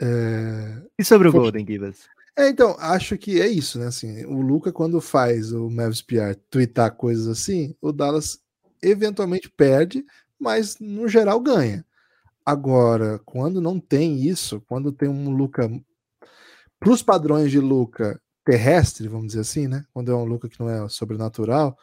[0.00, 0.82] É...
[0.98, 2.08] E sobre o Golden, Givas?
[2.36, 3.86] É, então, acho que é isso, né?
[3.86, 8.40] Assim, o Luca, quando faz o Mavis PR twittar coisas assim, o Dallas
[8.80, 10.04] eventualmente perde,
[10.38, 11.84] mas no geral ganha.
[12.46, 15.68] Agora, quando não tem isso, quando tem um Luca
[16.80, 19.84] para os padrões de Luca terrestre, vamos dizer assim, né?
[19.92, 21.76] Quando é um Luca que não é sobrenatural,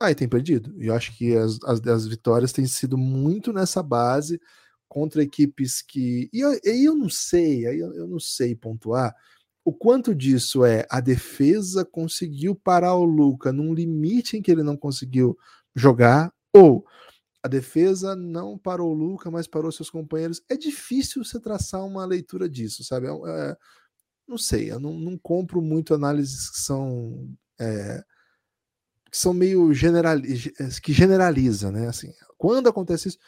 [0.00, 0.74] aí tem perdido.
[0.80, 4.40] E eu acho que as, as, as vitórias têm sido muito nessa base
[4.88, 6.28] contra equipes que.
[6.32, 9.14] E eu, eu não sei, aí eu, eu não sei pontuar
[9.64, 14.62] o quanto disso é a defesa conseguiu parar o Luca num limite em que ele
[14.62, 15.36] não conseguiu
[15.74, 16.84] jogar, ou
[17.42, 20.42] a defesa não parou o Luca, mas parou seus companheiros.
[20.50, 23.06] É difícil você traçar uma leitura disso, sabe?
[23.06, 23.56] É, é,
[24.30, 27.28] não sei, eu não, não, compro muito análises que são.
[27.60, 28.02] É,
[29.10, 31.88] que são meio generali que generaliza, né?
[31.88, 33.18] Assim, quando acontece isso,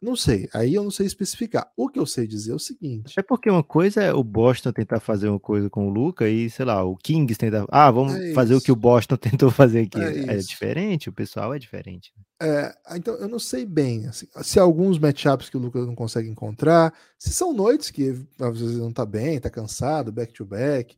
[0.00, 1.70] não sei, aí eu não sei especificar.
[1.76, 3.14] O que eu sei dizer é o seguinte.
[3.18, 6.50] É porque uma coisa é o Boston tentar fazer uma coisa com o Luca e,
[6.50, 7.64] sei lá, o Kings tentar.
[7.70, 9.98] Ah, vamos é fazer o que o Boston tentou fazer aqui.
[9.98, 12.12] É, é diferente, o pessoal é diferente.
[12.16, 12.24] Né?
[12.42, 16.28] É, então eu não sei bem assim, se alguns matchups que o Luca não consegue
[16.28, 20.94] encontrar, se são noites que às vezes não tá bem, tá cansado, back to back,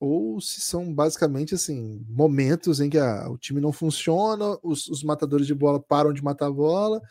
[0.00, 5.02] ou se são basicamente assim momentos em que a, o time não funciona, os, os
[5.02, 7.02] matadores de bola param de matar a bola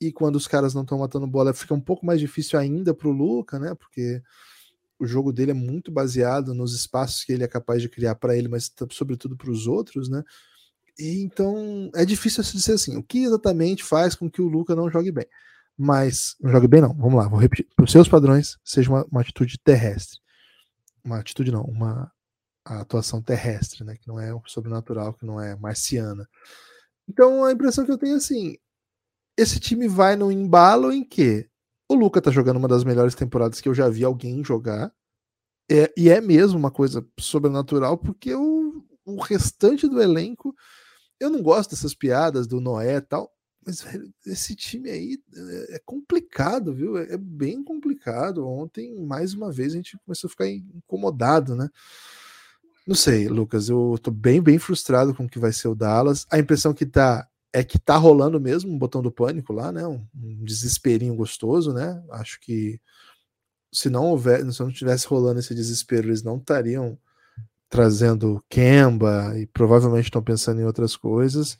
[0.00, 3.08] e quando os caras não estão matando bola, fica um pouco mais difícil ainda para
[3.08, 3.74] o Luca, né?
[3.74, 4.22] Porque
[4.98, 8.36] o jogo dele é muito baseado nos espaços que ele é capaz de criar para
[8.36, 10.22] ele, mas sobretudo para os outros, né?
[10.98, 14.74] E então é difícil se dizer assim, o que exatamente faz com que o Luca
[14.74, 15.26] não jogue bem.
[15.76, 16.94] Mas não jogue bem, não.
[16.94, 17.66] Vamos lá, vou repetir.
[17.76, 20.18] Para os seus padrões, seja uma, uma, atitude terrestre.
[21.04, 22.10] Uma atitude não, uma
[22.64, 23.94] atuação terrestre, né?
[23.96, 26.26] Que não é sobrenatural, que não é marciana.
[27.06, 28.56] Então a impressão que eu tenho é assim,
[29.36, 31.48] esse time vai no embalo em que
[31.88, 34.92] o Luca tá jogando uma das melhores temporadas que eu já vi alguém jogar.
[35.70, 40.54] É, e é mesmo uma coisa sobrenatural, porque o, o restante do elenco.
[41.18, 43.32] Eu não gosto dessas piadas do Noé e tal,
[43.64, 43.84] mas
[44.26, 46.98] esse time aí é, é complicado, viu?
[46.98, 48.46] É, é, bem complicado.
[48.46, 51.68] Ontem, mais uma vez, a gente começou a ficar incomodado, né?
[52.86, 56.26] Não sei, Lucas, eu tô bem, bem frustrado com o que vai ser o Dallas.
[56.30, 59.86] A impressão que tá é que tá rolando mesmo um botão do pânico lá, né?
[59.86, 62.04] Um, um desesperinho gostoso, né?
[62.10, 62.78] Acho que
[63.72, 66.98] se não houver, se não tivesse rolando esse desespero, eles não estariam
[67.66, 71.58] trazendo Kemba e provavelmente estão pensando em outras coisas.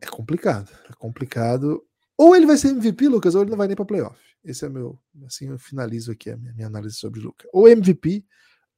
[0.00, 1.80] É complicado, é complicado.
[2.18, 4.18] Ou ele vai ser MVP, Lucas, ou ele não vai nem para playoff.
[4.44, 7.48] Esse é meu, assim eu finalizo aqui a minha, minha análise sobre o Lucas.
[7.52, 8.24] Ou MVP,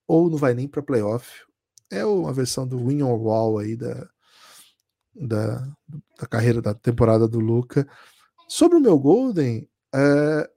[0.07, 1.43] ou não vai nem para playoff.
[1.91, 4.07] É uma versão do win or wall aí da,
[5.19, 5.67] da,
[6.19, 7.89] da carreira, da temporada do Luca.
[8.49, 10.51] Sobre o meu Golden, é...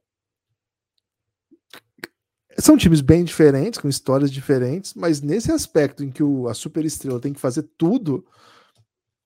[2.60, 6.86] são times bem diferentes, com histórias diferentes, mas nesse aspecto em que o, a super
[6.86, 8.26] estrela tem que fazer tudo,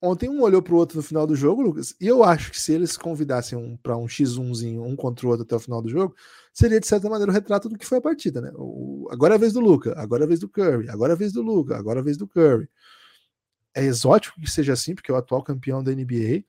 [0.01, 2.59] ontem um olhou para o outro no final do jogo, Lucas, e eu acho que
[2.59, 5.89] se eles convidassem um, para um X1zinho, um contra o outro até o final do
[5.89, 6.15] jogo,
[6.53, 8.51] seria de certa maneira o retrato do que foi a partida, né?
[8.55, 11.15] O, agora é a vez do Luca, agora é a vez do Curry, agora é
[11.15, 12.69] a vez do Luca, agora é a vez do Curry.
[13.75, 16.43] É exótico que seja assim, porque é o atual campeão da NBA.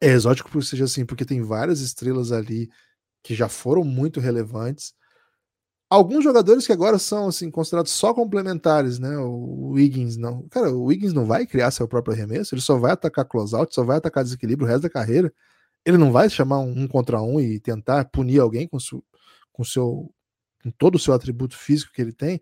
[0.00, 2.70] É exótico que seja assim, porque tem várias estrelas ali
[3.22, 4.94] que já foram muito relevantes.
[5.90, 9.16] Alguns jogadores que agora são assim considerados só complementares, né?
[9.18, 10.48] O Wiggins não.
[10.48, 13.84] Cara, o Wiggins não vai criar seu próprio arremesso, ele só vai atacar closeout, só
[13.84, 15.32] vai atacar desequilíbrio o resto da carreira.
[15.84, 19.04] Ele não vai chamar um, contra um e tentar punir alguém com, su,
[19.52, 20.10] com seu
[20.62, 22.40] com todo o seu atributo físico que ele tem.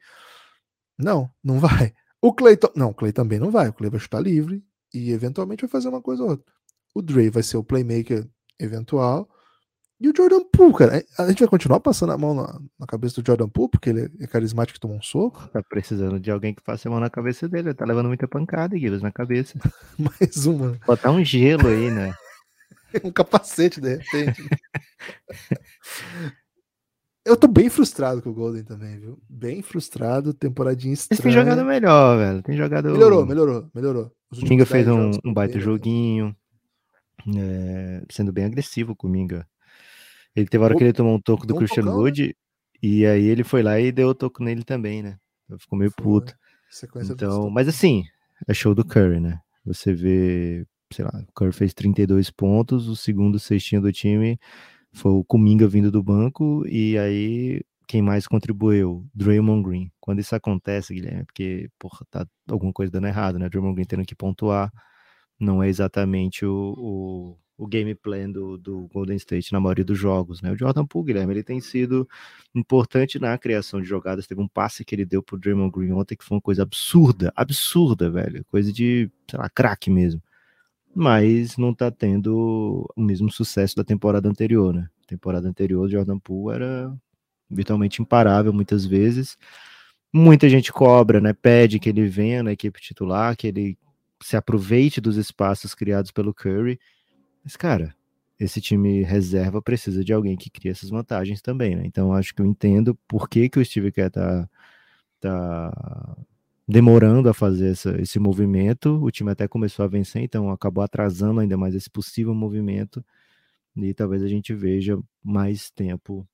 [0.99, 1.95] Não, não vai.
[2.23, 2.59] O Clay.
[2.75, 3.69] Não, o Clay também não vai.
[3.69, 6.53] O Clay vai chutar livre e eventualmente vai fazer uma coisa ou outra.
[6.95, 8.27] O Dre vai ser o playmaker
[8.59, 9.29] eventual.
[10.01, 13.21] E o Jordan Poole, cara, a gente vai continuar passando a mão na, na cabeça
[13.21, 15.47] do Jordan Poole, porque ele é carismático e tomou um soco.
[15.49, 17.69] Tá precisando de alguém que faça a mão na cabeça dele.
[17.69, 19.59] Ele tá levando muita pancada, Guilherme, na cabeça.
[19.99, 20.79] Mais uma.
[20.87, 22.15] Botar um gelo aí, né?
[23.05, 24.49] um capacete, de repente.
[27.25, 29.19] Eu tô bem frustrado com o Golden também, viu?
[29.29, 31.23] Bem frustrado, temporadinha estranha.
[31.23, 32.43] Têm jogado melhor, velho.
[32.43, 32.91] Tem jogado.
[32.91, 34.13] Melhorou, melhorou, melhorou.
[34.33, 36.35] O Minga fez um, um baita bem, joguinho,
[37.37, 39.47] é, sendo bem agressivo com o Minga.
[40.35, 42.33] Ele teve hora que ele tomou um toco do um Christian tocão, Wood, né?
[42.83, 45.19] e aí ele foi lá e deu o toco nele também, né?
[45.59, 46.03] Ficou meio foi.
[46.03, 46.35] puto.
[46.71, 48.05] Sequência então, mas assim,
[48.47, 49.41] é show do Curry, né?
[49.65, 54.39] Você vê, sei lá, o Curry fez 32 pontos, o segundo cestinho do time
[54.93, 59.05] foi o Kuminga vindo do banco, e aí quem mais contribuiu?
[59.15, 59.93] Draymond Green.
[60.01, 63.49] Quando isso acontece, Guilherme, é porque, porra, tá alguma coisa dando errado, né?
[63.49, 64.73] Draymond Green tendo que pontuar,
[65.41, 69.99] não é exatamente o, o, o game plan do, do, Golden State na maioria dos
[69.99, 70.53] jogos, né?
[70.53, 72.09] O Jordan Poole, Guilherme, ele tem sido
[72.55, 74.27] importante na criação de jogadas.
[74.27, 77.33] Teve um passe que ele deu pro Draymond Green ontem que foi uma coisa absurda,
[77.37, 78.45] absurda, velho.
[78.47, 80.23] Coisa de, sei lá, craque mesmo
[80.95, 84.89] mas não tá tendo o mesmo sucesso da temporada anterior, né?
[85.11, 86.97] temporada anterior, Jordan Poole era
[87.51, 89.37] virtualmente imparável muitas vezes.
[90.13, 91.33] Muita gente cobra, né?
[91.33, 93.79] Pede que ele venha na equipe titular, que ele
[94.23, 96.79] se aproveite dos espaços criados pelo Curry.
[97.43, 97.95] Mas, cara,
[98.39, 101.83] esse time reserva precisa de alguém que crie essas vantagens também, né?
[101.85, 104.49] Então, acho que eu entendo por que, que o Steve Kerr tá,
[105.21, 106.17] tá
[106.71, 109.03] demorando a fazer essa, esse movimento.
[109.03, 113.05] O time até começou a vencer, então acabou atrasando ainda mais esse possível movimento.
[113.77, 116.27] E talvez a gente veja mais tempo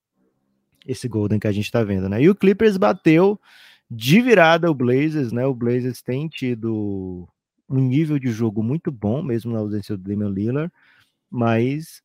[0.87, 2.23] esse Golden que a gente está vendo, né?
[2.23, 3.41] E o Clippers bateu
[3.91, 5.47] de virada o Blazers, né?
[5.47, 7.27] O Blazers tem tido
[7.69, 10.73] um nível de jogo muito bom, mesmo na ausência do Damian Lillard,
[11.31, 12.03] mas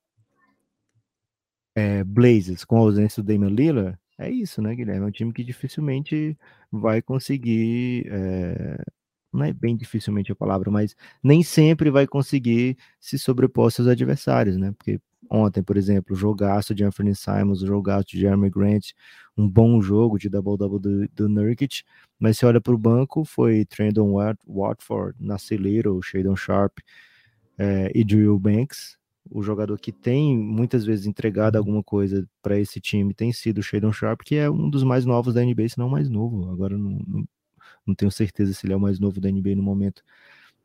[1.75, 5.05] é, Blazers com a ausência do Damian Lillard é isso, né, Guilherme?
[5.05, 6.37] É um time que dificilmente
[6.71, 8.07] vai conseguir.
[8.07, 8.77] É...
[9.33, 13.87] Não é bem dificilmente a palavra, mas nem sempre vai conseguir se sobrepor aos seus
[13.87, 14.73] adversários, né?
[14.77, 18.91] Porque ontem, por exemplo, jogaço de Anthony Simons, jogaço de Jeremy Grant,
[19.37, 21.83] um bom jogo de double-double do, do Nurkic,
[22.19, 24.13] mas se olha para o banco, foi Trendon
[24.45, 25.17] Watford,
[25.51, 26.79] Little, Shadon Sharp
[27.57, 28.97] é, e Drew Banks,
[29.31, 33.63] o jogador que tem muitas vezes entregado alguma coisa para esse time tem sido o
[33.63, 36.51] Shadon Sharp, que é um dos mais novos da NBA, se não o mais novo.
[36.51, 37.25] Agora não, não,
[37.87, 40.03] não, tenho certeza se ele é o mais novo da NBA no momento.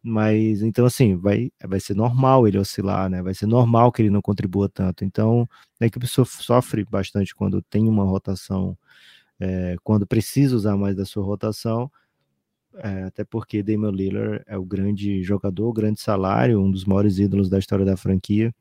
[0.03, 3.23] Mas então assim, vai, vai ser normal ele oscilar, né?
[3.23, 5.05] Vai ser normal que ele não contribua tanto.
[5.05, 5.49] Então,
[5.81, 8.77] a equipe sofre bastante quando tem uma rotação,
[9.41, 11.91] é, quando precisa usar mais da sua rotação.
[12.79, 17.49] É, até porque Damian Lillard é o grande jogador, grande salário, um dos maiores ídolos
[17.49, 18.55] da história da franquia.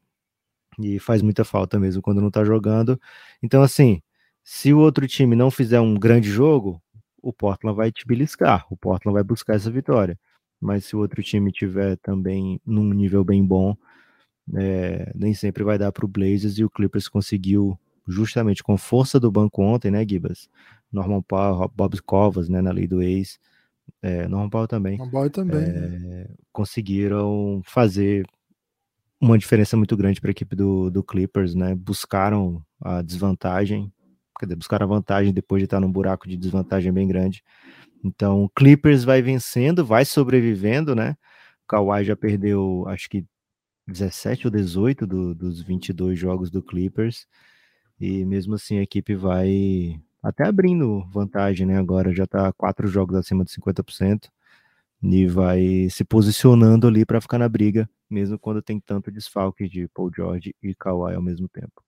[0.80, 3.00] E faz muita falta mesmo quando não tá jogando.
[3.42, 4.02] Então, assim,
[4.44, 6.82] se o outro time não fizer um grande jogo,
[7.22, 10.18] o Portland vai te beliscar, o Portland vai buscar essa vitória.
[10.62, 13.76] Mas se o outro time tiver também num nível bem bom,
[14.56, 19.20] é, nem sempre vai dar para o Blazers e o Clippers conseguiu justamente com força
[19.20, 20.50] do banco ontem, né, Gibas?
[20.92, 23.40] Norman Powell, Bob Covas, né, na lei do ex,
[24.02, 24.98] é, Norman Powell também.
[24.98, 25.64] Norman Powell também.
[25.64, 26.30] É?
[26.52, 28.26] Conseguiram fazer
[29.20, 31.74] uma diferença muito grande para a equipe do, do Clippers, né?
[31.76, 33.92] Buscaram a desvantagem,
[34.40, 37.44] quer dizer, buscaram a vantagem depois de estar num buraco de desvantagem bem grande.
[38.04, 41.16] Então, o Clippers vai vencendo, vai sobrevivendo, né?
[41.64, 43.26] O Kawhi já perdeu, acho que
[43.88, 47.28] 17 ou 18 do, dos 22 jogos do Clippers.
[48.00, 51.78] E mesmo assim a equipe vai até abrindo vantagem, né?
[51.78, 54.28] Agora já tá quatro jogos acima de 50%
[55.04, 59.88] e vai se posicionando ali para ficar na briga, mesmo quando tem tanto desfalque de
[59.90, 61.84] Paul George e Kawhi ao mesmo tempo.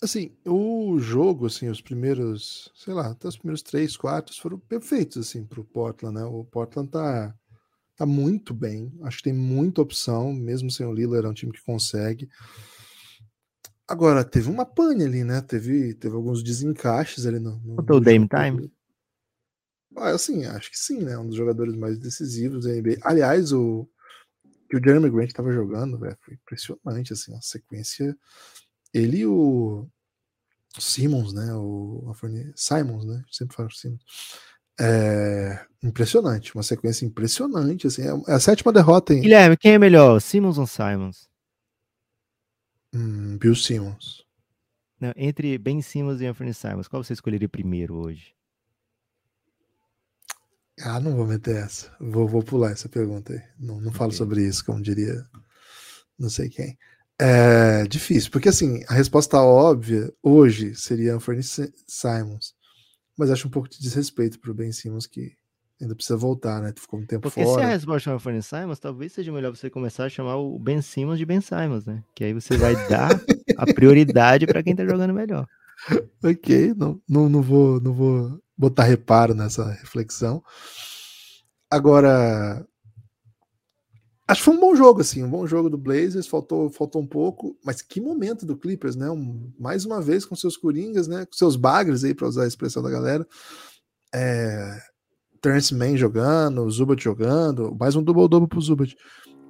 [0.00, 5.16] Assim, o jogo, assim, os primeiros, sei lá, até os primeiros três quartos foram perfeitos,
[5.16, 6.24] assim, pro Portland, né?
[6.24, 7.34] O Portland tá,
[7.96, 11.50] tá muito bem, acho que tem muita opção, mesmo sem o Lillard, é um time
[11.50, 12.28] que consegue.
[13.88, 15.40] Agora, teve uma pane ali, né?
[15.40, 17.56] Teve, teve alguns desencaixes ali no.
[17.58, 18.72] no o Dame Time?
[19.96, 21.16] Ah, assim, acho que sim, né?
[21.16, 22.98] Um dos jogadores mais decisivos da NBA.
[23.02, 23.88] Aliás, o
[24.68, 28.16] que o Jeremy Grant estava jogando, velho, foi impressionante, assim, a sequência.
[28.92, 29.86] Ele e o
[30.78, 31.54] Simmons, né?
[31.54, 32.12] O
[32.54, 33.22] Simons, né?
[33.30, 34.02] Sempre falo Simmons.
[34.78, 38.02] É impressionante, uma sequência impressionante, assim.
[38.26, 39.20] É a sétima derrota em.
[39.20, 41.28] Guilherme, quem é melhor, Simmons ou Simons?
[42.96, 44.24] Hum, Bill Simmons.
[44.98, 48.34] Não, entre Ben Simmons e Anthony Simons, qual você escolheria primeiro hoje?
[50.80, 51.94] Ah, não vou meter essa.
[52.00, 53.42] Vou, vou pular essa pergunta aí.
[53.58, 54.18] Não, não falo okay.
[54.18, 55.26] sobre isso, como diria
[56.18, 56.78] não sei quem.
[57.18, 62.54] É difícil, porque assim, a resposta óbvia hoje seria Anthony Simons.
[63.16, 65.36] Mas acho um pouco de desrespeito pro Ben Simmons que
[65.80, 66.72] ainda precisa voltar, né?
[66.76, 67.62] Ficou um tempo Porque fora.
[67.62, 70.80] se a resposta chama Fanny Simons, talvez seja melhor você começar a chamar o Ben
[70.80, 72.02] Simmons de Ben Simons, né?
[72.14, 73.10] Que aí você vai dar
[73.56, 75.46] a prioridade para quem tá jogando melhor.
[76.24, 80.42] ok, não, não, não, vou, não vou botar reparo nessa reflexão.
[81.70, 82.66] Agora,
[84.26, 87.06] acho que foi um bom jogo, assim, um bom jogo do Blazers, faltou, faltou um
[87.06, 89.10] pouco, mas que momento do Clippers, né?
[89.10, 91.26] Um, mais uma vez com seus coringas, né?
[91.26, 93.26] Com seus bagres aí, para usar a expressão da galera.
[94.14, 94.80] É,
[95.40, 98.94] Terence Mann jogando, Zubat jogando, mais um double-double pro Zubat.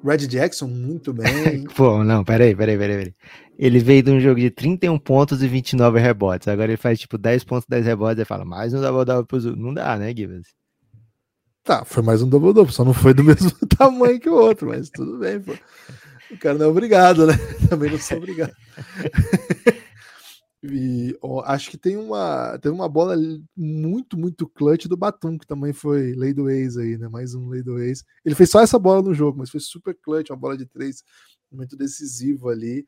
[0.04, 1.64] Red Jackson, muito bem.
[1.74, 3.14] Pô, não, peraí, peraí, peraí, peraí.
[3.58, 6.46] Ele veio de um jogo de 31 pontos e 29 rebotes.
[6.48, 9.60] Agora ele faz tipo 10 pontos, 10 rebotes e fala, mais um double-double pro Zubat.
[9.60, 10.48] Não dá, né, Gibbs?
[11.64, 14.88] Tá, foi mais um double-double, só não foi do mesmo tamanho que o outro, mas
[14.88, 15.52] tudo bem, pô.
[16.30, 17.34] O cara não é obrigado, né?
[17.68, 18.52] Também não sou obrigado.
[20.72, 23.16] E ó, acho que tem uma, teve uma bola
[23.56, 27.08] muito, muito clutch do Batum, que também foi lei do ex aí, né?
[27.08, 28.04] Mais um lei do ex.
[28.24, 31.04] Ele fez só essa bola no jogo, mas foi super clutch, uma bola de três,
[31.50, 32.86] muito decisivo ali.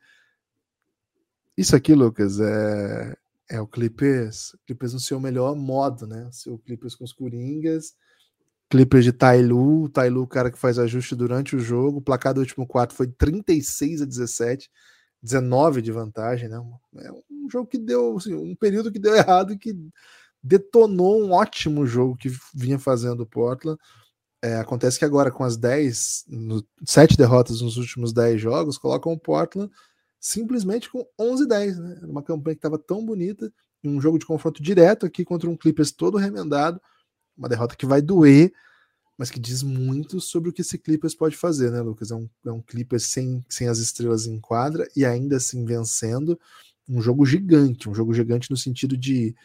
[1.57, 3.15] Isso aqui, Lucas, é,
[3.49, 6.27] é o Clippers, Clippers no seu melhor modo, né?
[6.27, 7.95] O seu Clippers com os Coringas,
[8.69, 11.97] Clippers de Tailu, Tailu, o cara que faz ajuste durante o jogo.
[11.97, 14.69] O placar do último quarto foi 36 a 17.
[15.21, 16.57] 19 de vantagem, né?
[16.97, 19.75] É um jogo que deu, assim, um período que deu errado e que
[20.41, 23.79] detonou um ótimo jogo que vinha fazendo o Portland.
[24.41, 29.11] É, acontece que agora, com as 10, no, 7 derrotas nos últimos 10 jogos, colocam
[29.11, 29.69] o Portland
[30.19, 31.99] simplesmente com 11-10, né?
[32.03, 33.51] Uma campanha que estava tão bonita,
[33.83, 36.81] um jogo de confronto direto aqui contra um Clippers todo remendado,
[37.37, 38.51] uma derrota que vai doer,
[39.19, 42.09] mas que diz muito sobre o que esse Clippers pode fazer, né, Lucas?
[42.09, 46.39] É um, é um Clippers sem, sem as estrelas em quadra e ainda assim vencendo
[46.87, 49.35] um jogo gigante, um jogo gigante no sentido de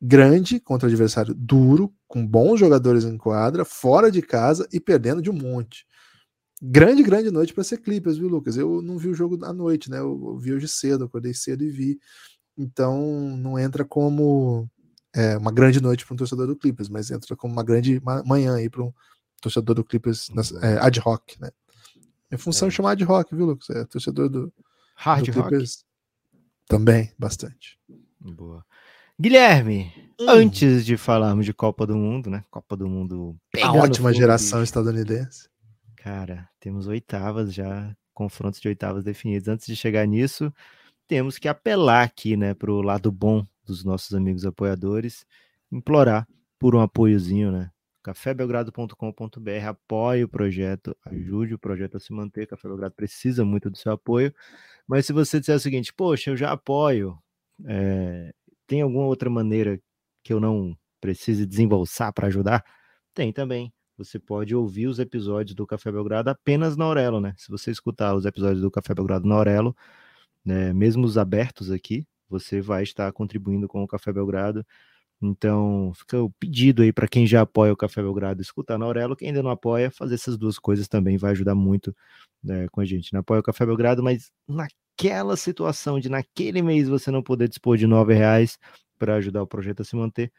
[0.00, 5.28] grande contra adversário duro, com bons jogadores em quadra, fora de casa e perdendo de
[5.28, 5.86] um monte.
[6.62, 8.56] Grande, grande noite para ser Clippers, viu, Lucas?
[8.56, 9.98] Eu não vi o jogo à noite, né?
[9.98, 12.00] Eu vi hoje cedo, acordei cedo e vi.
[12.56, 14.66] Então não entra como
[15.14, 18.56] é, uma grande noite para um torcedor do Clippers, mas entra como uma grande manhã
[18.56, 18.92] aí para um
[19.40, 20.30] torcedor do Clippers
[20.62, 21.50] é, ad hoc, né?
[22.32, 22.70] Em função é.
[22.70, 23.70] de chamar ad hoc, viu, Lucas?
[23.70, 24.52] É torcedor do,
[24.94, 25.84] Hard do Clippers
[26.66, 27.78] também, bastante.
[28.20, 28.64] Boa.
[29.20, 30.26] Guilherme, hum.
[30.28, 32.44] antes de falarmos de Copa do Mundo, né?
[32.50, 33.36] Copa do Mundo.
[33.62, 34.70] A ótima geração bicho.
[34.70, 35.48] estadunidense.
[35.96, 39.48] Cara, temos oitavas já, confrontos de oitavas definidos.
[39.48, 40.52] Antes de chegar nisso,
[41.06, 45.26] temos que apelar aqui, né, para o lado bom dos nossos amigos apoiadores,
[45.70, 46.26] implorar
[46.58, 47.70] por um apoiozinho, né?
[48.04, 52.46] cafébelgrado.com.br, apoie o projeto, ajude o projeto a se manter.
[52.46, 54.32] Café Belgrado precisa muito do seu apoio.
[54.86, 57.18] Mas se você disser o seguinte, poxa, eu já apoio,
[57.64, 58.34] é,
[58.66, 59.80] tem alguma outra maneira
[60.22, 62.62] que eu não precise desembolsar para ajudar?
[63.14, 63.72] Tem também.
[63.96, 67.32] Você pode ouvir os episódios do Café Belgrado apenas na Aurelo, né?
[67.38, 69.74] Se você escutar os episódios do Café Belgrado na Aurelo,
[70.44, 74.66] né, mesmo os abertos aqui, você vai estar contribuindo com o Café Belgrado.
[75.22, 79.16] Então, fica o pedido aí para quem já apoia o Café Belgrado escutar na Aurelo,
[79.16, 81.94] quem ainda não apoia, fazer essas duas coisas também vai ajudar muito
[82.42, 83.12] né, com a gente.
[83.12, 87.76] Não apoia o Café Belgrado, mas naquela situação de naquele mês você não poder dispor
[87.76, 88.58] de nove reais
[88.98, 90.32] para ajudar o projeto a se manter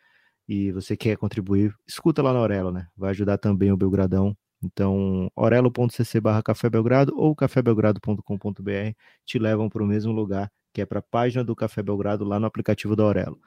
[0.47, 2.87] e você quer contribuir, escuta lá na Aurelo, né?
[2.95, 4.37] Vai ajudar também o Belgradão.
[4.63, 8.93] Então, orelo.cc barra Café Belgrado ou cafébelgrado.com.br
[9.25, 12.37] te levam para o mesmo lugar que é para a página do Café Belgrado lá
[12.37, 13.39] no aplicativo da Aurelo.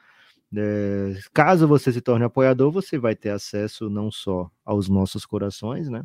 [0.57, 5.91] É, caso você se torne apoiador, você vai ter acesso não só aos nossos corações,
[5.91, 6.03] né?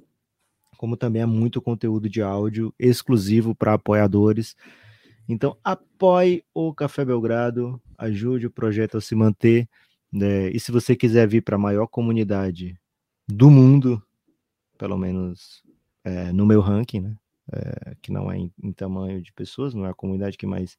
[0.75, 4.53] Como também a muito conteúdo de áudio exclusivo para apoiadores.
[5.29, 9.69] Então, apoie o Café Belgrado, ajude o projeto a se manter.
[10.11, 10.49] Né?
[10.49, 12.77] E se você quiser vir para a maior comunidade
[13.25, 14.03] do mundo,
[14.77, 15.63] pelo menos
[16.03, 17.15] é, no meu ranking, né?
[17.51, 20.77] É, que não é em, em, tamanho de pessoas, não é a comunidade que mais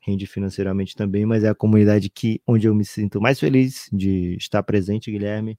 [0.00, 4.36] rende financeiramente também, mas é a comunidade que onde eu me sinto mais feliz de
[4.36, 5.58] estar presente, Guilherme.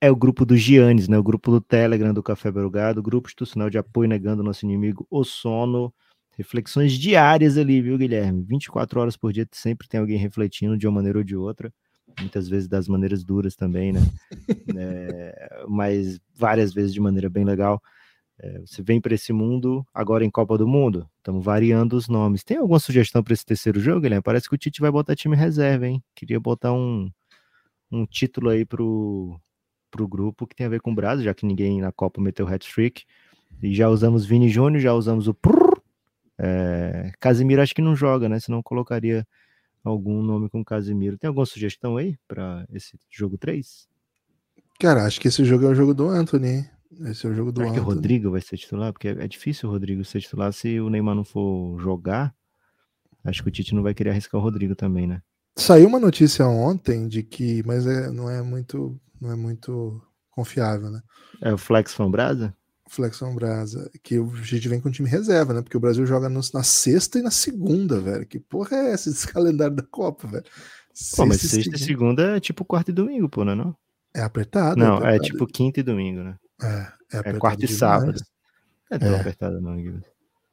[0.00, 1.18] É o grupo do Giannis, né?
[1.18, 5.24] O grupo do Telegram do Café Belgrado, grupo institucional de apoio negando nosso inimigo, o
[5.24, 5.92] sono.
[6.36, 8.44] Reflexões diárias ali, viu, Guilherme?
[8.44, 11.72] 24 horas por dia sempre tem alguém refletindo de uma maneira ou de outra.
[12.20, 14.00] Muitas vezes das maneiras duras também, né?
[14.76, 17.82] é, mas várias vezes de maneira bem legal.
[18.40, 21.08] É, você vem para esse mundo agora em Copa do Mundo.
[21.18, 22.44] Estamos variando os nomes.
[22.44, 24.22] Tem alguma sugestão para esse terceiro jogo, Guilherme?
[24.22, 26.02] Parece que o Tite vai botar time reserva, hein?
[26.14, 27.10] Queria botar um,
[27.90, 29.40] um título aí pro,
[29.90, 32.46] pro grupo que tem a ver com o Brasil, já que ninguém na Copa meteu
[32.46, 33.04] hat-trick.
[33.60, 35.80] E já usamos Vini Júnior, já usamos o Prrr.
[36.38, 38.38] É, Casimiro acho que não joga, né?
[38.38, 39.26] Senão colocaria
[39.82, 41.18] algum nome com Casimiro.
[41.18, 43.88] Tem alguma sugestão aí para esse jogo 3?
[44.78, 46.68] Cara, acho que esse jogo é o jogo do Anthony.
[47.06, 48.92] Esse é o jogo do Será que o Rodrigo vai ser titular?
[48.92, 52.34] Porque é difícil o Rodrigo ser titular se o Neymar não for jogar.
[53.24, 55.20] Acho que o Tite não vai querer arriscar o Rodrigo também, né?
[55.56, 60.90] Saiu uma notícia ontem de que, mas é, não é muito, não é muito confiável,
[60.90, 61.02] né?
[61.42, 62.54] É o Flex Brasa?
[62.88, 65.62] Flexão Brasa, que a gente vem com time reserva, né?
[65.62, 68.26] Porque o Brasil joga no, na sexta e na segunda, velho.
[68.26, 70.44] Que porra é essa desse calendário da Copa, velho?
[71.14, 73.76] Pô, mas sexta e segunda é tipo quarta e domingo, pô, não é não?
[74.14, 74.78] É apertado.
[74.78, 76.36] Não, é, é tipo quinta e domingo, né?
[76.62, 78.20] É, é, é quarta e sábado.
[78.90, 79.20] É tão É.
[79.20, 80.04] apertado não, Guilherme.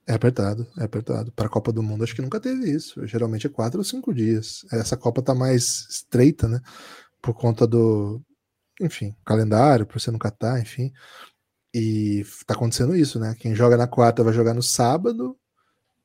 [0.08, 1.32] É apertado, é apertado.
[1.32, 3.06] Para a Copa do Mundo, acho que nunca teve isso.
[3.08, 4.64] Geralmente é quatro ou cinco dias.
[4.72, 6.62] Essa Copa tá mais estreita, né?
[7.22, 8.22] Por conta do,
[8.80, 10.92] enfim, calendário, por ser no Catar, enfim.
[11.74, 13.36] E tá acontecendo isso, né?
[13.40, 15.38] Quem joga na quarta vai jogar no sábado.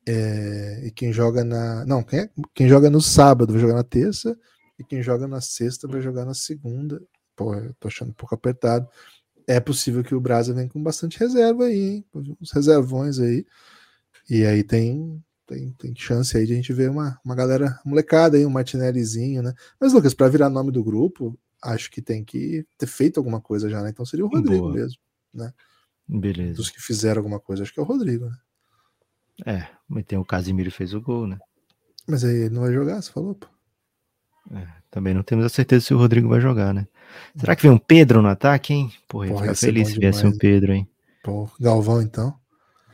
[0.08, 1.84] é, e quem joga na.
[1.84, 4.36] Não, quem, é- quem joga no sábado vai jogar na terça.
[4.78, 7.00] E quem joga na sexta vai jogar na segunda.
[7.36, 8.88] Pô, eu tô achando um pouco apertado.
[9.50, 12.04] É possível que o Brasa venha com bastante reserva aí, hein?
[12.40, 13.44] Uns reservões aí.
[14.28, 18.36] E aí tem, tem, tem chance aí de a gente ver uma, uma galera molecada
[18.36, 19.52] aí, um Martinellizinho, né?
[19.80, 23.68] Mas, Lucas, para virar nome do grupo, acho que tem que ter feito alguma coisa
[23.68, 23.90] já, né?
[23.90, 24.74] Então seria o Rodrigo Boa.
[24.74, 25.00] mesmo.
[26.06, 26.54] Beleza.
[26.54, 28.36] Dos que fizeram alguma coisa, acho que é o Rodrigo, né?
[29.44, 31.40] É, mas tem o Casimiro fez o gol, né?
[32.06, 33.48] Mas aí ele não vai jogar, você falou, pô.
[34.92, 36.86] Também não temos a certeza se o Rodrigo vai jogar, né?
[37.36, 38.92] Será que vem um Pedro no ataque, hein?
[39.08, 40.36] Porra, eu Porra, ia ficar feliz se viesse um.
[40.36, 40.88] Pedro, hein?
[41.22, 42.34] Pô, Galvão, então.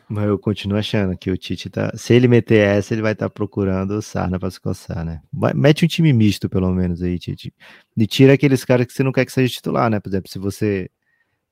[0.09, 1.93] Mas eu continuo achando que o Tite tá.
[1.97, 5.21] Se ele meter essa, ele vai estar procurando o Sarna pra se coçar, né?
[5.55, 7.53] Mete um time misto, pelo menos, aí, Tite.
[7.97, 9.99] E tira aqueles caras que você não quer que seja titular, né?
[9.99, 10.89] Por exemplo, se você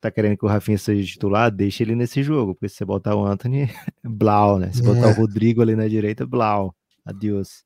[0.01, 2.55] tá querendo que o Rafinha seja titular, deixa ele nesse jogo.
[2.55, 3.69] Porque se você botar o Anthony,
[4.05, 4.71] blau, né?
[4.73, 5.13] Se botar é.
[5.13, 6.77] o Rodrigo ali na direita, blau.
[7.05, 7.65] Adiós.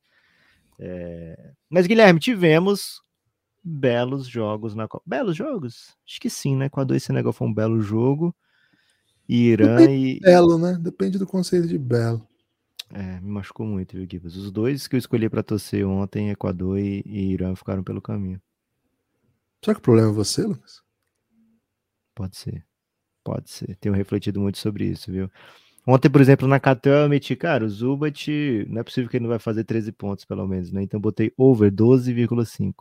[0.78, 3.02] É, Mas, Guilherme, tivemos
[3.62, 5.04] belos jogos na Copa.
[5.06, 5.96] Belos jogos?
[6.06, 6.66] Acho que sim, né?
[6.66, 8.34] Equador e Senegal foi um belo jogo.
[9.28, 10.78] E Irã e, Belo, né?
[10.80, 12.26] Depende do conceito de belo.
[12.90, 14.36] é, me machucou muito, viu, Gibas?
[14.36, 18.40] Os dois que eu escolhi pra torcer ontem, Equador e, e Irã, ficaram pelo caminho.
[19.62, 20.82] Será que o problema é você, Lucas?
[22.14, 22.64] Pode ser.
[23.22, 23.76] Pode ser.
[23.76, 25.30] Tenho refletido muito sobre isso, viu?
[25.86, 28.30] Ontem, por exemplo, na KTO eu meti, cara, o Zubat,
[28.68, 30.82] não é possível que ele não vai fazer 13 pontos, pelo menos, né?
[30.82, 32.74] Então eu botei over 12,5.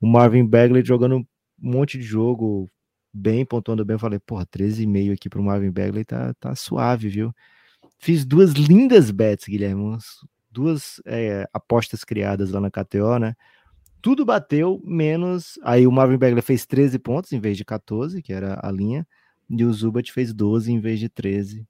[0.00, 1.26] O Marvin Bagley jogando um
[1.58, 2.70] monte de jogo,
[3.12, 3.94] bem, pontuando bem.
[3.94, 7.32] Eu falei, porra, 13,5 aqui pro Marvin Bagley tá, tá suave, viu?
[7.98, 9.98] Fiz duas lindas bets, Guilherme.
[10.50, 13.34] Duas é, apostas criadas lá na KTO, né?
[14.02, 15.58] Tudo bateu, menos.
[15.62, 19.06] Aí o Marvin Bagley fez 13 pontos em vez de 14, que era a linha.
[19.48, 21.66] E o Zubat fez 12 em vez de 13.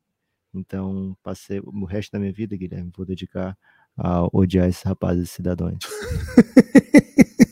[0.53, 3.57] Então, passei o resto da minha vida, Guilherme, vou dedicar
[3.97, 5.79] a odiar esses rapazes e cidadãos.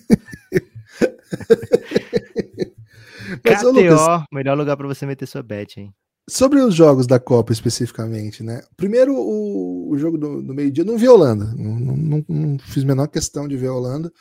[3.45, 5.95] Mas, ô, Lucas, KTO, melhor lugar para você meter sua bet, hein?
[6.29, 8.63] Sobre os jogos da Copa especificamente, né?
[8.77, 11.47] Primeiro, o, o jogo do, do meio-dia, não vi a Holanda.
[11.57, 14.13] Não, não, não- fiz a menor questão de ver a Holanda.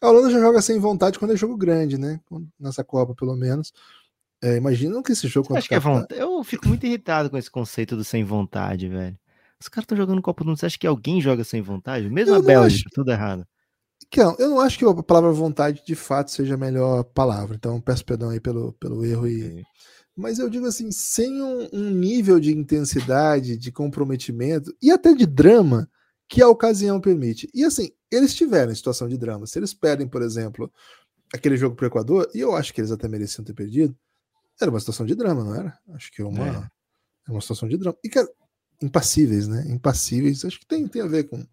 [0.00, 2.20] A Holanda já joga sem vontade quando é jogo grande, né?
[2.58, 3.72] Nessa Copa, pelo menos.
[4.42, 6.20] É, imagina que esse jogo Acho que é vontade.
[6.20, 9.16] Eu fico muito irritado com esse conceito do sem vontade, velho.
[9.60, 10.58] Os caras estão jogando Copa do Mundo.
[10.58, 12.10] Você acha que alguém joga sem vontade?
[12.10, 13.46] Mesmo Eu a Bélgica, tudo errado.
[14.14, 17.56] Que não, eu não acho que a palavra vontade de fato seja a melhor palavra.
[17.56, 19.26] Então, peço perdão aí pelo, pelo erro.
[19.26, 19.64] E...
[20.16, 25.26] Mas eu digo assim, sem um, um nível de intensidade, de comprometimento e até de
[25.26, 25.90] drama
[26.28, 27.50] que a ocasião permite.
[27.52, 29.48] E assim, eles tiveram situação de drama.
[29.48, 30.72] Se eles perdem, por exemplo,
[31.34, 33.96] aquele jogo pro Equador, e eu acho que eles até mereciam ter perdido,
[34.60, 35.76] era uma situação de drama, não era?
[35.92, 36.70] Acho que é uma, É.
[37.26, 37.98] é uma situação de drama.
[38.04, 38.28] E, cara,
[38.80, 39.64] impassíveis, né?
[39.66, 40.44] Impassíveis.
[40.44, 41.44] Acho que tem, tem a ver com,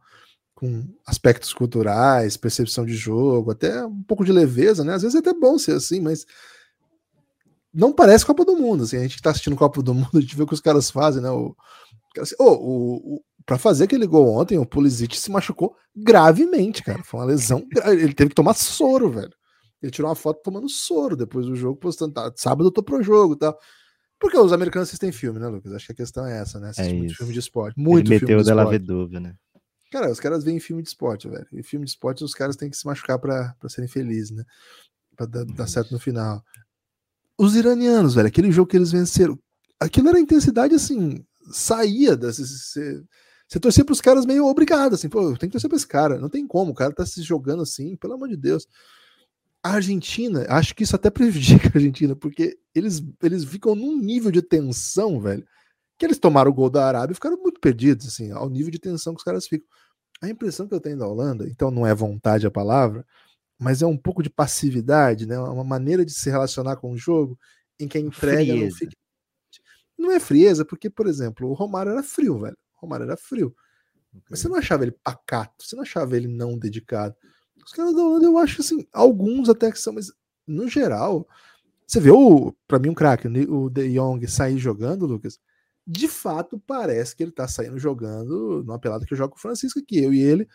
[0.61, 4.93] com aspectos culturais, percepção de jogo, até um pouco de leveza, né?
[4.93, 6.23] Às vezes é até bom ser assim, mas
[7.73, 8.83] não parece Copa do Mundo.
[8.83, 10.61] Assim, a gente que tá assistindo Copa do Mundo, a gente vê o que os
[10.61, 11.31] caras fazem, né?
[11.31, 11.55] O,
[12.19, 17.03] assim, o, o, pra fazer aquele gol ontem, o Pulisic se machucou gravemente, cara.
[17.03, 17.65] Foi uma lesão.
[17.87, 19.33] Ele teve que tomar soro, velho.
[19.81, 23.01] Ele tirou uma foto tomando soro depois do jogo, postando, tá, sábado eu tô pro
[23.01, 23.57] jogo e tal.
[24.19, 25.73] Porque os americanos assistem filme, né, Lucas?
[25.73, 26.69] Acho que a questão é essa, né?
[26.69, 27.17] Assistem muito isso.
[27.17, 27.79] filme de esporte.
[27.79, 28.79] Muito Ele filme meteu o de Della esporte.
[28.79, 29.33] Vedova, né?
[29.91, 31.45] Cara, os caras veem filme de esporte, velho.
[31.51, 34.45] E filme de esporte, os caras têm que se machucar pra, pra serem felizes, né?
[35.17, 36.41] Pra dar, dar certo no final.
[37.37, 39.37] Os iranianos, velho, aquele jogo que eles venceram,
[39.77, 42.15] aquilo era intensidade assim, saía.
[42.15, 43.03] Você,
[43.45, 46.17] você torcia pros caras meio obrigado, assim, pô, tem que torcer pra esse cara.
[46.17, 48.65] Não tem como, o cara tá se jogando assim, pelo amor de Deus.
[49.61, 54.31] A Argentina, acho que isso até prejudica a Argentina, porque eles, eles ficam num nível
[54.31, 55.45] de tensão, velho,
[55.97, 58.79] que eles tomaram o gol da Arábia e ficaram muito perdidos, assim, ao nível de
[58.79, 59.67] tensão que os caras ficam.
[60.21, 63.05] A impressão que eu tenho da Holanda, então não é vontade a palavra,
[63.57, 65.37] mas é um pouco de passividade, né?
[65.39, 67.37] Uma maneira de se relacionar com o jogo
[67.79, 68.77] em que a entrega não Frieza.
[68.77, 68.97] fica.
[69.97, 72.57] Não é frieza, porque, por exemplo, o Romário era frio, velho.
[72.75, 73.55] O Romário era frio.
[74.29, 77.15] Mas você não achava ele pacato, você não achava ele não dedicado.
[77.63, 80.11] Os caras da Holanda, eu acho assim, alguns até que são, mas
[80.47, 81.27] no geral,
[81.87, 85.39] você vê o, para mim, um craque, o De Jong sair jogando, Lucas,
[85.85, 89.41] de fato parece que ele tá saindo jogando numa pelada que eu jogo com o
[89.41, 90.01] Francisco aqui.
[90.01, 90.47] Eu e ele,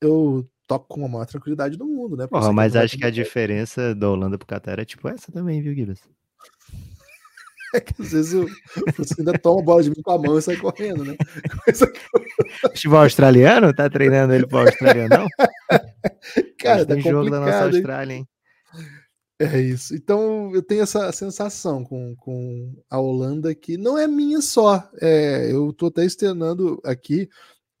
[0.00, 2.26] eu toco com a maior tranquilidade do mundo, né?
[2.26, 5.74] Porra, mas acho que a diferença da Holanda pro Qatar é tipo essa também, viu,
[5.74, 5.98] Guilherme?
[7.74, 8.46] É que às vezes o
[8.92, 11.16] Francisco ainda toma a bola de mim com a mão e sai correndo, né?
[12.68, 13.72] Futebol australiano?
[13.72, 15.26] Tá treinando ele pro australiano, não?
[16.58, 18.28] Cara, tá tem jogo da nossa Austrália, hein?
[19.42, 19.94] É isso.
[19.94, 24.88] Então eu tenho essa sensação com, com a Holanda que não é minha só.
[25.00, 27.28] É, eu tô até externando aqui,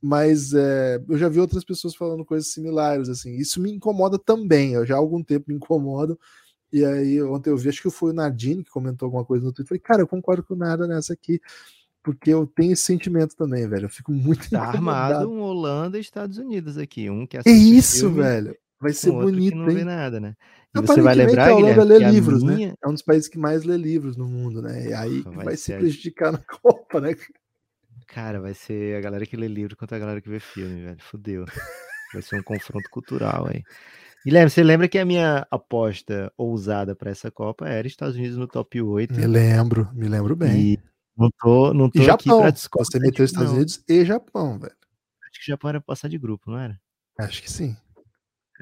[0.00, 3.08] mas é, eu já vi outras pessoas falando coisas similares.
[3.08, 3.36] assim.
[3.36, 4.72] Isso me incomoda também.
[4.72, 6.18] Eu já há algum tempo me incomodo.
[6.72, 9.52] E aí, ontem eu vi, acho que foi o Nadine que comentou alguma coisa no
[9.52, 9.68] Twitter.
[9.68, 11.38] Falei, cara, eu concordo com nada nessa aqui,
[12.02, 13.84] porque eu tenho esse sentimento também, velho.
[13.84, 17.08] Eu fico muito tá armado um Holanda e Estados Unidos aqui.
[17.08, 18.56] Um que é isso, velho.
[18.82, 19.76] Vai ser bonito, não hein?
[19.76, 20.34] vê nada, né?
[20.74, 22.54] E você vai lembrar, que a Holanda lê livros, né?
[22.54, 22.68] minha...
[22.68, 22.74] né?
[22.82, 24.88] É um dos países que mais lê livros no mundo, né?
[24.88, 27.14] E aí vai, vai se prejudicar na Copa, né?
[28.08, 30.98] Cara, vai ser a galera que lê livro contra a galera que vê filme, velho.
[30.98, 31.44] Fudeu.
[32.12, 33.62] Vai ser um confronto cultural aí.
[34.24, 38.46] Guilherme, você lembra que a minha aposta ousada para essa Copa era Estados Unidos no
[38.46, 39.14] top 8?
[39.14, 40.60] Me lembro, me lembro bem.
[40.60, 40.78] E
[41.16, 42.34] não tô, não tô e Japão.
[42.34, 42.86] aqui pra discordar.
[42.90, 43.56] Você meteu Estados não.
[43.56, 44.74] Unidos e Japão, velho.
[45.30, 46.78] Acho que o Japão era passar de grupo, não era?
[47.18, 47.76] Acho que sim.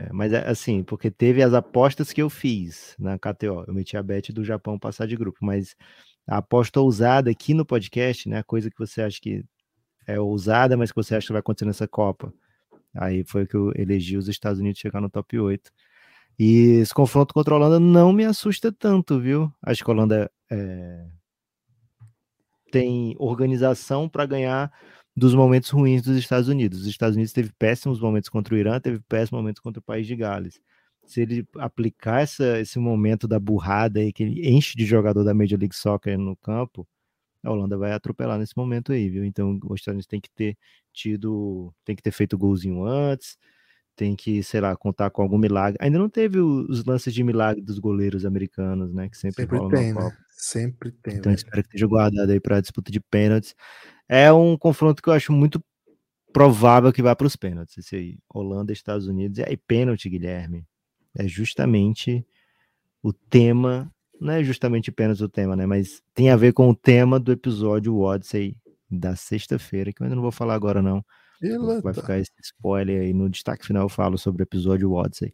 [0.00, 3.64] É, mas é assim, porque teve as apostas que eu fiz na KTO.
[3.66, 5.76] Eu meti a bet do Japão passar de grupo, mas
[6.26, 8.38] a aposta ousada aqui no podcast, né?
[8.38, 9.44] A coisa que você acha que
[10.06, 12.32] é ousada, mas que você acha que vai acontecer nessa Copa.
[12.94, 15.70] Aí foi que eu elegi os Estados Unidos chegar no top 8.
[16.38, 19.52] E esse confronto contra a Holanda não me assusta tanto, viu?
[19.62, 21.06] Acho que a Holanda é...
[22.72, 24.72] tem organização para ganhar
[25.20, 26.80] dos momentos ruins dos Estados Unidos.
[26.80, 30.06] Os Estados Unidos teve péssimos momentos contra o Irã, teve péssimos momentos contra o país
[30.06, 30.60] de Gales.
[31.06, 35.34] Se ele aplicar essa, esse momento da burrada aí, que ele enche de jogador da
[35.34, 36.88] Major League Soccer no campo,
[37.42, 39.24] a Holanda vai atropelar nesse momento aí, viu?
[39.24, 40.56] Então os Estados Unidos tem que ter
[40.92, 43.36] tido, tem que ter feito golzinho antes,
[43.96, 45.76] tem que, sei lá, contar com algum milagre.
[45.80, 49.08] Ainda não teve os lances de milagre dos goleiros americanos, né?
[49.08, 50.16] Que sempre, sempre tem, né?
[50.30, 51.16] Sempre tem.
[51.16, 53.54] Então espero que esteja guardado aí para a disputa de pênaltis.
[54.12, 55.62] É um confronto que eu acho muito
[56.32, 57.78] provável que vá para os pênaltis.
[57.78, 59.38] Esse aí, Holanda, Estados Unidos.
[59.38, 60.66] E aí, pênalti, Guilherme.
[61.16, 62.26] É justamente
[63.02, 63.88] o tema
[64.20, 65.64] não é justamente apenas o tema, né?
[65.64, 68.56] Mas tem a ver com o tema do episódio Odyssey
[68.90, 71.02] da sexta-feira, que eu ainda não vou falar agora, não.
[71.82, 73.14] Vai ficar esse spoiler aí.
[73.14, 75.32] No destaque final eu falo sobre o episódio Odyssey.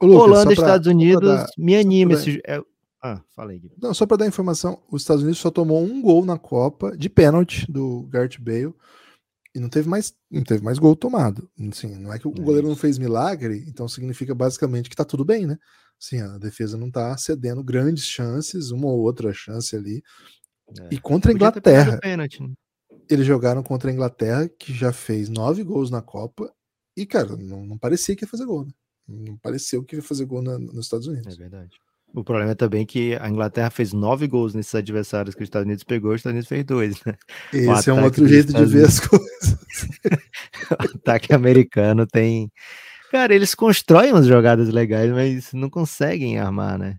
[0.00, 2.40] Ô, Lucas, Holanda, pra, Estados Unidos, dar, me anima esse.
[2.46, 2.62] É...
[3.02, 3.60] Ah, falei.
[3.80, 7.10] Não, só para dar informação, os Estados Unidos só tomou um gol na Copa de
[7.10, 8.72] pênalti do Gareth Bale
[9.54, 11.50] e não teve mais, não teve mais gol tomado.
[11.68, 15.04] Assim, não é que o é goleiro não fez milagre, então significa basicamente que tá
[15.04, 15.58] tudo bem, né?
[15.98, 20.02] Sim, a defesa não está cedendo grandes chances, uma ou outra chance ali.
[20.80, 20.94] É.
[20.94, 21.98] E contra a Inglaterra.
[21.98, 22.52] Pênalti, né?
[23.10, 26.52] Eles jogaram contra a Inglaterra, que já fez nove gols na Copa.
[26.96, 28.72] E, cara, não, não parecia que ia fazer gol, né?
[29.08, 31.34] Não pareceu que ia fazer gol na, nos Estados Unidos.
[31.34, 31.76] É verdade.
[32.14, 35.66] O problema é também que a Inglaterra fez nove gols nesses adversários que os Estados
[35.66, 37.14] Unidos pegou, os Estados Unidos fez dois, né?
[37.52, 39.58] Esse é um outro jeito de ver as coisas.
[40.70, 42.50] o ataque americano tem
[43.12, 46.98] Cara, eles constroem umas jogadas legais, mas não conseguem armar, né?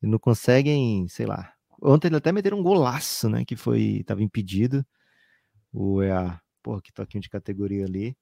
[0.00, 1.52] Não conseguem, sei lá.
[1.82, 3.44] Ontem eles até meteram um golaço, né?
[3.44, 4.02] Que foi.
[4.06, 4.82] Tava impedido.
[5.70, 8.16] O EA, porra, que toquinho de categoria ali.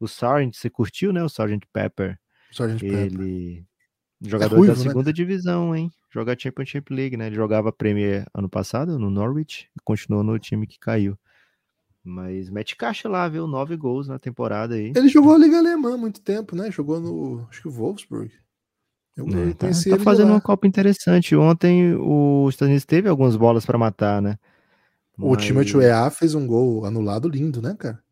[0.00, 1.22] O Sargent, você curtiu, né?
[1.22, 2.18] O Sargent Pepper.
[2.50, 2.98] Sargent ele.
[3.08, 3.64] Pepper.
[4.20, 4.84] Jogador é ruivo, da né?
[4.84, 5.12] segunda né?
[5.12, 5.90] divisão, hein?
[6.10, 7.28] Joga Championship League, né?
[7.28, 11.18] Ele jogava Premier ano passado no Norwich e continuou no time que caiu.
[12.02, 13.46] Mas mete caixa lá, viu?
[13.46, 14.92] Nove gols na temporada aí.
[14.94, 16.70] Ele jogou a Liga Alemã há muito tempo, né?
[16.70, 17.46] Jogou no.
[17.48, 18.32] Acho que o Wolfsburg.
[19.16, 21.36] Eu é, tá, tá fazendo uma Copa interessante.
[21.36, 24.38] Ontem o Estados Unidos teve algumas bolas para matar, né?
[25.18, 25.44] O Mas...
[25.44, 28.02] Timothy Weah fez um gol anulado lindo, né, cara?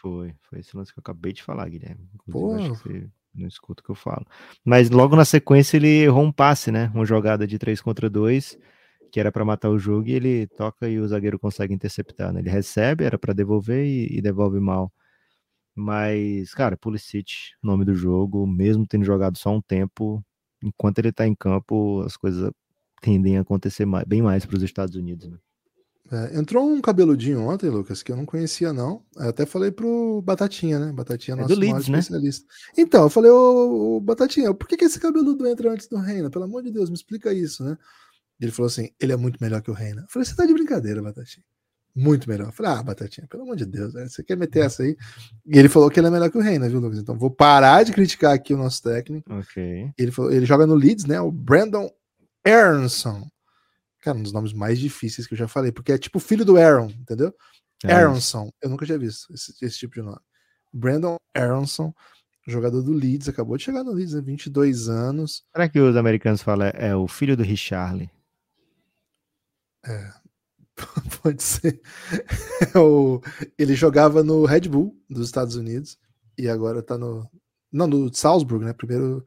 [0.00, 2.08] Foi, foi esse lance que eu acabei de falar, Guilherme.
[2.14, 4.26] Inclusive, acho que você não escuta o que eu falo.
[4.64, 6.90] Mas logo na sequência ele errou um passe, né?
[6.94, 8.58] Uma jogada de 3 contra 2
[9.10, 12.32] que era para matar o jogo, e ele toca e o zagueiro consegue interceptar.
[12.32, 12.40] Né?
[12.40, 14.92] Ele recebe, era para devolver e, e, devolve mal.
[15.74, 17.32] Mas, cara, Pulisic,
[17.62, 20.24] nome do jogo, mesmo tendo jogado só um tempo,
[20.62, 22.50] enquanto ele tá em campo, as coisas
[23.02, 25.28] tendem a acontecer mais, bem mais para os Estados Unidos.
[25.28, 25.38] Né?
[26.10, 29.02] É, entrou um cabeludinho ontem, Lucas, que eu não conhecia, não.
[29.16, 30.92] Eu até falei pro Batatinha, né?
[30.92, 31.98] Batatinha é nosso do Leeds, né?
[31.98, 32.46] especialista.
[32.78, 36.30] Então, eu falei, ô, ô Batatinha, por que, que esse cabeludo entra antes do Reina?
[36.30, 37.76] Pelo amor de Deus, me explica isso, né?
[38.40, 40.02] Ele falou assim: ele é muito melhor que o Reina.
[40.02, 41.44] Eu falei: você tá de brincadeira, Batatinha.
[41.94, 42.48] Muito melhor.
[42.48, 44.06] Eu falei, ah, Batatinha, pelo amor de Deus, né?
[44.06, 44.94] você quer meter essa aí?
[45.46, 46.98] E ele falou que ele é melhor que o Reina, viu, Lucas?
[46.98, 49.32] Então vou parar de criticar aqui o nosso técnico.
[49.32, 49.90] Ok.
[49.96, 51.18] Ele, falou, ele joga no Leeds, né?
[51.22, 51.88] O Brandon
[52.44, 53.26] Aronson.
[54.06, 56.56] Cara, um dos nomes mais difíceis que eu já falei, porque é tipo filho do
[56.56, 57.34] Aaron, entendeu?
[57.84, 58.52] É Aronson.
[58.62, 60.20] Eu nunca tinha visto esse, esse tipo de nome.
[60.72, 61.92] Brandon Aronson,
[62.46, 64.20] jogador do Leeds, acabou de chegar no Leeds, né?
[64.20, 65.44] 22 anos.
[65.52, 68.08] Será que os americanos falam é, é o filho do Richarley?
[69.84, 70.12] É,
[71.20, 71.80] pode ser.
[72.72, 73.20] É o,
[73.58, 75.98] ele jogava no Red Bull dos Estados Unidos
[76.38, 77.28] e agora tá no.
[77.72, 78.72] Não, no Salzburg, né?
[78.72, 79.26] Primeiro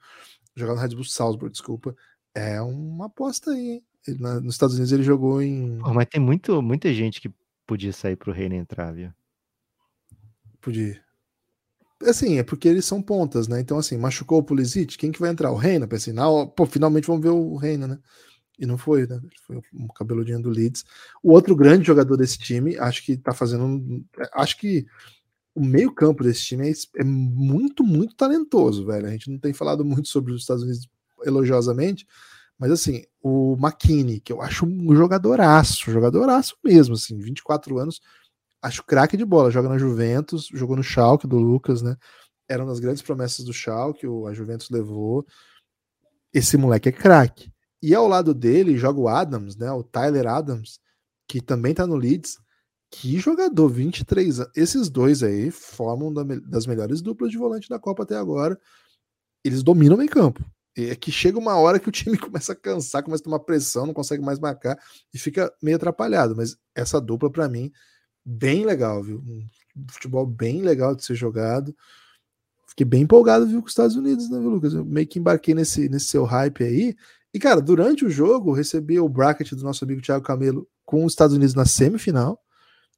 [0.56, 1.94] jogava no Red Bull Salzburg, desculpa.
[2.34, 3.89] É uma aposta aí, hein?
[4.20, 5.80] Na, nos Estados Unidos ele jogou em.
[5.80, 7.32] Pô, mas tem muito, muita gente que
[7.68, 9.12] podia sair pro Reina entrar, viu?
[10.62, 11.02] Podia.
[12.04, 13.60] Assim, é porque eles são pontas, né?
[13.60, 15.52] Então, assim, machucou o Pulisic, quem que vai entrar?
[15.52, 15.86] O Reina?
[15.86, 18.00] Pensei, não, pô, finalmente vamos ver o Reina, né?
[18.58, 19.20] E não foi, né?
[19.46, 20.84] Foi o cabeludinho do Leeds.
[21.24, 24.04] O outro grande jogador desse time, acho que tá fazendo.
[24.34, 24.86] Acho que
[25.56, 29.08] o meio-campo desse time é, é, muito, muito talentoso, velho.
[29.08, 30.90] A gente não tem falado muito sobre os Estados Unidos
[31.24, 32.08] elogiosamente,
[32.60, 38.02] mas assim, o McKinney, que eu acho um jogadoraço, jogadoraço mesmo, assim, 24 anos,
[38.62, 41.96] acho craque de bola, joga na Juventus, jogou no Schalke do Lucas, né?
[42.50, 45.26] Era uma das grandes promessas do Schalke, a Juventus levou.
[46.34, 47.52] Esse moleque é craque.
[47.82, 49.72] E ao lado dele joga o Adams, né?
[49.72, 50.80] O Tyler Adams,
[51.28, 52.38] que também tá no Leeds.
[52.92, 54.52] Que jogador, 23 anos.
[54.56, 58.60] Esses dois aí formam das melhores duplas de volante da Copa até agora.
[59.46, 60.44] Eles dominam o meio campo.
[60.78, 63.86] É que chega uma hora que o time começa a cansar, começa a tomar pressão,
[63.86, 64.78] não consegue mais marcar
[65.14, 66.36] e fica meio atrapalhado.
[66.36, 67.72] Mas essa dupla, para mim,
[68.24, 69.22] bem legal, viu?
[69.28, 69.48] Um
[69.90, 71.76] futebol bem legal de ser jogado.
[72.68, 74.74] Fiquei bem empolgado, viu, com os Estados Unidos, né, viu, Lucas?
[74.74, 76.96] Eu meio que embarquei nesse, nesse seu hype aí.
[77.34, 81.14] E, cara, durante o jogo, recebi o bracket do nosso amigo Thiago Camelo com os
[81.14, 82.40] Estados Unidos na semifinal.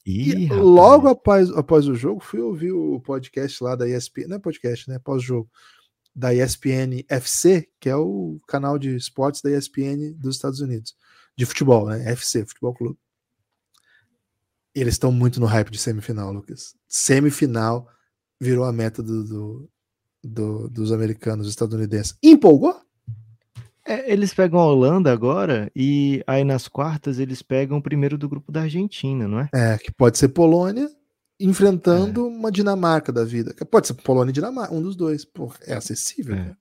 [0.05, 4.38] Ih, e logo após, após o jogo, fui ouvir o podcast lá da ESPN, não
[4.38, 4.97] é podcast, né?
[4.99, 5.49] Pós-jogo,
[6.14, 10.95] da ESPN FC, que é o canal de esportes da ESPN dos Estados Unidos,
[11.36, 12.12] de futebol, né?
[12.12, 12.97] FC, Futebol Clube.
[14.74, 16.76] Eles estão muito no hype de semifinal, Lucas.
[16.88, 17.88] Semifinal
[18.39, 19.70] virou a meta do, do,
[20.24, 22.18] do dos americanos, estadunidenses.
[22.24, 22.82] Empolgou?
[23.86, 28.30] É, eles pegam a Holanda agora e aí nas quartas eles pegam o primeiro do
[28.30, 29.49] grupo da Argentina, não é?
[29.53, 30.89] É, que pode ser Polônia
[31.46, 32.30] enfrentando é.
[32.30, 33.54] uma Dinamarca da vida.
[33.66, 35.26] Pode ser Polônia e Dinamarca, um dos dois.
[35.26, 36.36] Pô, é acessível.
[36.36, 36.56] É.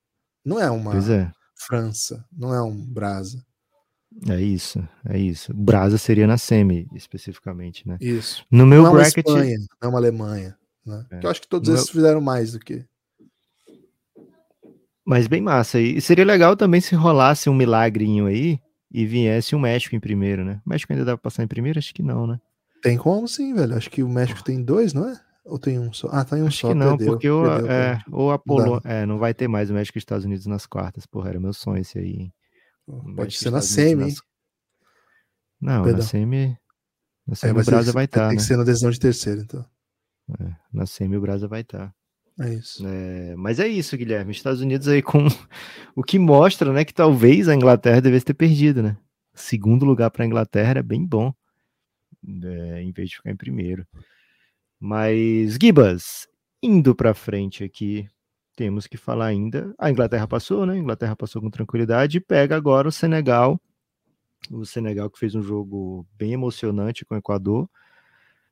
[0.45, 1.31] Não é uma é.
[1.55, 3.45] França, não é um Brasa.
[4.29, 5.55] É isso, é isso.
[5.55, 7.97] Brasa seria na semi, especificamente, né?
[8.01, 8.45] Isso.
[8.51, 9.25] No meu não bracket.
[9.27, 10.59] É uma Espanha, não é uma Alemanha.
[10.85, 11.07] Né?
[11.13, 11.21] É.
[11.25, 11.95] eu acho que todos no esses meu...
[11.95, 12.85] fizeram mais do que.
[15.05, 15.81] Mas bem massa.
[15.81, 18.59] E seria legal também se rolasse um milagrinho aí
[18.91, 20.61] e viesse o México em primeiro, né?
[20.67, 21.79] O México ainda dá pra passar em primeiro?
[21.79, 22.41] Acho que não, né?
[22.83, 23.77] Tem como sim, velho.
[23.77, 25.21] Acho que o México tem dois, não é?
[25.45, 26.09] Ou tem um só?
[26.13, 26.69] Ah, tem um Acho só.
[26.69, 28.83] Que não, perdeu, porque o, perdeu, é, ou a Polônia.
[28.85, 31.07] É, não vai ter mais o México e Estados Unidos nas quartas.
[31.07, 32.15] Porra, era meu sonho esse aí.
[32.15, 32.35] Hein?
[33.17, 34.23] Pode ser na semi, nas...
[35.61, 36.01] Não, perdão.
[36.01, 36.59] na semi.
[37.27, 38.21] Na semi é, o Brasa vai estar.
[38.21, 38.43] Tá, tem né?
[38.43, 39.65] que ser na decisão de terceiro, então.
[40.41, 41.89] É, na semi o Brasa vai estar.
[41.89, 41.95] Tá.
[42.41, 42.87] É isso.
[42.87, 44.33] É, mas é isso, Guilherme.
[44.33, 45.27] Estados Unidos aí com
[45.95, 48.97] o que mostra, né, que talvez a Inglaterra devesse ter perdido, né?
[49.35, 51.33] Segundo lugar para a Inglaterra é bem bom,
[52.27, 53.87] é, em vez de ficar em primeiro.
[54.79, 56.27] Mas Gibas,
[56.63, 58.09] indo para frente aqui,
[58.57, 59.75] temos que falar ainda.
[59.79, 60.75] A Inglaterra passou, né?
[60.75, 63.61] A Inglaterra passou com tranquilidade e pega agora o Senegal.
[64.51, 67.65] O Senegal que fez um jogo bem emocionante com o Equador.
[67.65, 67.71] O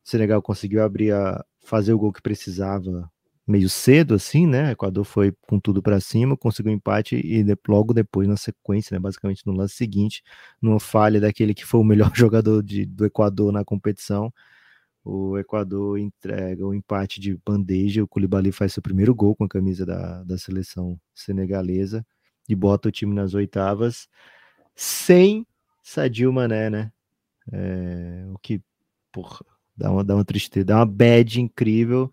[0.03, 3.11] Senegal conseguiu abrir a fazer o gol que precisava
[3.49, 4.69] meio cedo, assim, né?
[4.69, 8.37] O Equador foi com tudo para cima, conseguiu um empate e de, logo depois, na
[8.37, 9.01] sequência, né?
[9.01, 10.23] Basicamente no lance seguinte,
[10.61, 14.33] numa falha daquele que foi o melhor jogador de, do Equador na competição,
[15.03, 18.05] o Equador entrega o empate de bandeja.
[18.05, 22.05] O Koulibaly faz seu primeiro gol com a camisa da, da seleção senegalesa
[22.49, 24.09] e bota o time nas oitavas
[24.77, 25.47] sem
[25.83, 26.93] Sadio Mané, né?
[27.51, 28.61] É, o que,
[29.11, 29.41] porra,
[29.75, 32.13] dá uma, dá uma tristeza, dá uma bad incrível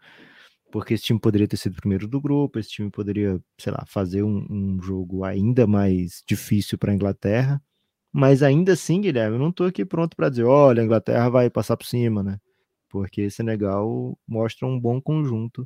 [0.76, 4.24] porque esse time poderia ter sido primeiro do grupo, esse time poderia, sei lá, fazer
[4.24, 7.64] um, um jogo ainda mais difícil para a Inglaterra,
[8.12, 11.50] mas ainda assim, Guilherme, eu não estou aqui pronto para dizer, olha, a Inglaterra vai
[11.50, 12.42] passar por cima, né?
[12.90, 15.66] Porque Senegal mostra um bom conjunto.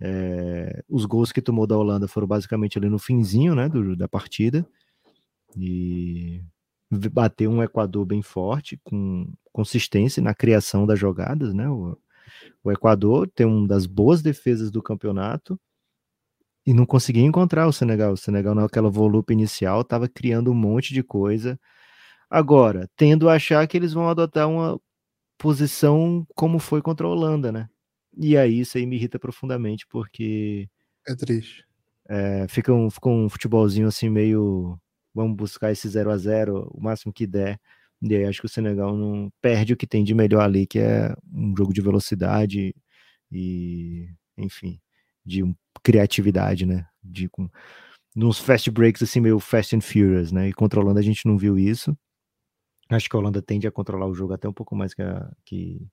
[0.00, 4.06] É, os gols que tomou da Holanda foram basicamente ali no finzinho, né, do, da
[4.06, 4.64] partida,
[5.56, 6.40] e
[6.88, 11.68] bateu um Equador bem forte, com consistência na criação das jogadas, né?
[11.68, 11.98] O,
[12.62, 15.58] o Equador tem uma das boas defesas do campeonato
[16.66, 18.12] e não conseguia encontrar o Senegal.
[18.12, 21.58] O Senegal, naquela volume inicial, estava criando um monte de coisa.
[22.28, 24.80] Agora, tendo a achar que eles vão adotar uma
[25.38, 27.68] posição como foi contra a Holanda, né?
[28.16, 30.68] E aí isso aí me irrita profundamente, porque.
[31.06, 31.64] É triste.
[32.08, 34.78] É, fica, um, fica um futebolzinho assim meio.
[35.14, 37.58] Vamos buscar esse 0 a 0 o máximo que der.
[38.02, 40.78] E aí acho que o Senegal não perde o que tem de melhor ali, que
[40.78, 42.74] é um jogo de velocidade
[43.30, 44.80] e, enfim,
[45.24, 45.42] de
[45.82, 46.86] criatividade, né?
[47.02, 47.48] De com
[48.14, 50.48] nos fast breaks assim meio fast and furious, né?
[50.48, 51.96] E controlando a gente não viu isso.
[52.88, 55.30] Acho que a Holanda tende a controlar o jogo até um pouco mais que, a,
[55.44, 55.86] que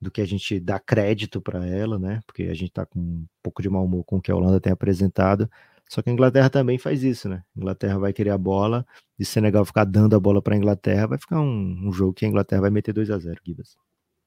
[0.00, 2.20] do que a gente dá crédito para ela, né?
[2.26, 4.60] Porque a gente tá com um pouco de mau humor com o que a Holanda
[4.60, 5.50] tem apresentado.
[5.88, 7.42] Só que a Inglaterra também faz isso, né?
[7.56, 8.86] A Inglaterra vai querer a bola
[9.18, 12.12] e se Senegal ficar dando a bola para a Inglaterra, vai ficar um, um, jogo
[12.12, 13.76] que a Inglaterra vai meter 2 a 0 Gibas.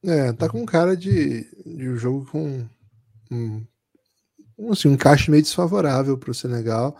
[0.04, 2.66] É, tá com cara de, de um jogo com
[3.30, 3.64] um,
[4.70, 6.96] assim, um encaixe meio desfavorável para o Senegal.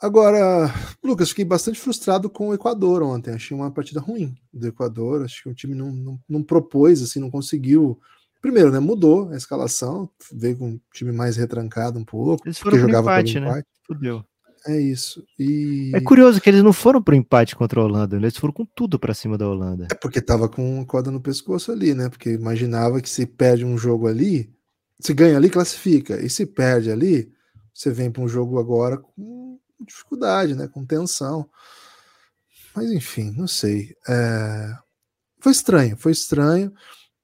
[0.00, 0.72] Agora,
[1.04, 3.34] Lucas, fiquei bastante frustrado com o Equador ontem.
[3.34, 5.22] Achei uma partida ruim do Equador.
[5.22, 8.00] Acho que o time não, não, não propôs, assim, não conseguiu.
[8.40, 8.78] Primeiro, né?
[8.78, 12.46] Mudou a escalação, veio com um time mais retrancado um pouco.
[12.46, 13.62] Eles foram pro empate, empate, né?
[13.86, 14.24] Fudeu.
[14.66, 15.24] É isso.
[15.38, 15.90] E...
[15.94, 18.98] É curioso que eles não foram pro empate contra a Holanda, eles foram com tudo
[18.98, 19.88] para cima da Holanda.
[19.90, 22.08] É porque tava com corda no pescoço ali, né?
[22.08, 24.52] Porque imaginava que se perde um jogo ali,
[24.98, 26.20] se ganha ali, classifica.
[26.20, 27.32] E se perde ali,
[27.72, 30.68] você vem para um jogo agora com dificuldade, né?
[30.68, 31.48] Com tensão.
[32.74, 33.96] Mas enfim, não sei.
[34.08, 34.72] É...
[35.40, 36.72] Foi estranho, foi estranho.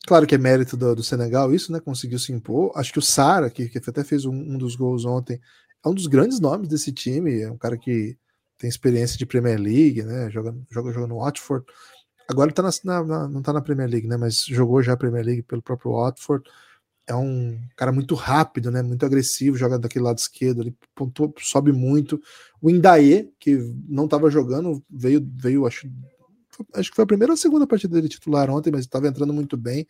[0.07, 1.81] Claro que é mérito do, do, Senegal isso, né?
[1.81, 2.73] Conseguiu se impor.
[2.77, 5.41] Acho que o Sara, que, que até fez um, um, dos gols ontem,
[5.85, 7.43] é um dos grandes nomes desse time.
[7.43, 8.17] É um cara que
[8.57, 10.31] tem experiência de Premier League, né?
[10.31, 11.65] Joga, joga, joga no Watford.
[12.29, 14.17] Agora tá na, na, não tá na Premier League, né?
[14.17, 16.49] Mas jogou já a Premier League pelo próprio Watford
[17.07, 18.83] é um cara muito rápido, né?
[18.83, 22.21] Muito agressivo, joga daquele lado esquerdo, ele pontua, sobe muito.
[22.61, 23.57] O Indaê, que
[23.89, 25.89] não estava jogando, veio, veio acho,
[26.75, 29.33] acho que foi a primeira ou a segunda partida dele titular ontem, mas estava entrando
[29.33, 29.87] muito bem.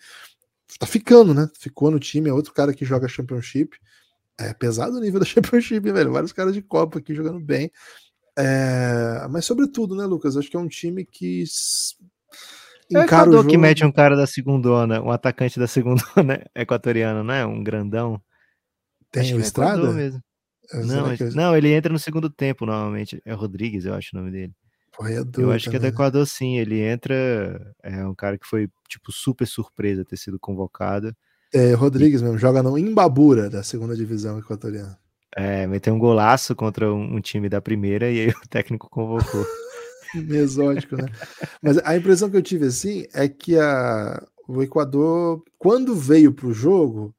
[0.79, 1.49] Tá ficando, né?
[1.59, 3.79] Ficou no time, é outro cara que joga Championship.
[4.39, 6.13] É pesado o nível da Championship, velho.
[6.13, 7.71] Vários caras de Copa aqui jogando bem.
[8.37, 9.27] É...
[9.31, 10.37] Mas sobretudo, né, Lucas?
[10.37, 11.45] Acho que é um time que
[12.93, 17.35] é o Equador que mete um cara da segundona, um atacante da segundona equatoriano, não
[17.35, 17.45] é?
[17.45, 18.21] Um grandão.
[19.11, 19.93] Tem o é Estrada?
[19.93, 20.23] Mesmo.
[20.73, 21.35] É, não, eu...
[21.35, 23.21] não, ele entra no segundo tempo, normalmente.
[23.25, 24.53] É Rodrigues, eu acho o nome dele.
[25.43, 25.89] Eu acho que é do né?
[25.89, 26.59] Equador, sim.
[26.59, 27.75] Ele entra.
[27.83, 31.15] É um cara que foi, tipo, super surpresa ter sido convocado.
[31.53, 32.25] É, Rodrigues e...
[32.25, 34.99] mesmo, joga no Imbabura, da segunda divisão equatoriana.
[35.37, 39.47] É, meteu um golaço contra um, um time da primeira e aí o técnico convocou.
[40.31, 41.09] exótico, né?
[41.63, 46.47] Mas a impressão que eu tive assim é que a, o Equador, quando veio para
[46.47, 47.15] o jogo,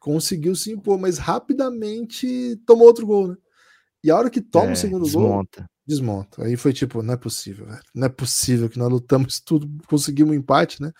[0.00, 3.36] conseguiu se impor, mas rapidamente tomou outro gol, né?
[4.02, 5.60] E a hora que toma é, o segundo desmonta.
[5.60, 6.44] gol, desmonta.
[6.44, 7.80] Aí foi tipo, não é possível, velho.
[7.94, 10.92] Não é possível que nós lutamos tudo, conseguimos um empate, né?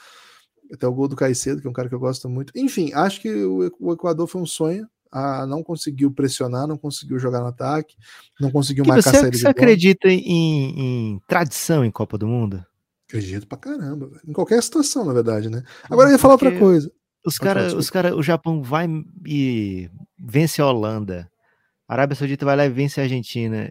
[0.72, 2.53] Até o gol do Caicedo, que é um cara que eu gosto muito.
[2.57, 7.40] Enfim, acho que o Equador foi um sonho ah, não conseguiu pressionar, não conseguiu jogar
[7.40, 7.94] no ataque,
[8.40, 12.64] não conseguiu marcar você, saída Você acredita em, em, tradição em Copa do Mundo?
[13.07, 15.62] Acredito pra caramba, em qualquer situação, na verdade, né?
[15.84, 16.90] Agora eu ia falar outra coisa.
[17.24, 18.88] Os caras, os cara, o Japão vai
[19.26, 21.30] e vence a Holanda,
[21.93, 23.70] a Arábia Saudita vai lá e vence a Argentina,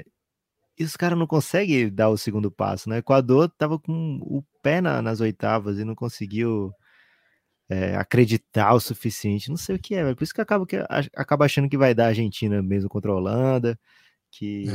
[0.78, 2.98] e os caras não conseguem dar o segundo passo, né?
[2.98, 6.72] O Equador tava com o pé na, nas oitavas e não conseguiu
[7.68, 9.50] é, acreditar o suficiente.
[9.50, 10.16] Não sei o que é, velho.
[10.16, 10.78] Por isso que acaba, que
[11.16, 13.80] acaba achando que vai dar a Argentina mesmo contra a Holanda.
[14.30, 14.66] Que.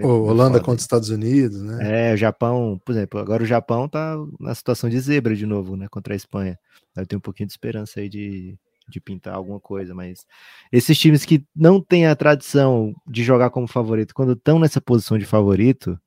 [0.00, 0.06] É.
[0.06, 2.10] Holanda contra os Estados Unidos, né?
[2.10, 5.76] É, o Japão, por exemplo, agora o Japão tá na situação de zebra de novo,
[5.76, 5.88] né?
[5.88, 6.58] Contra a Espanha.
[6.96, 8.56] Eu tenho um pouquinho de esperança aí de,
[8.88, 10.24] de pintar alguma coisa, mas
[10.70, 15.18] esses times que não têm a tradição de jogar como favorito, quando estão nessa posição
[15.18, 15.98] de favorito,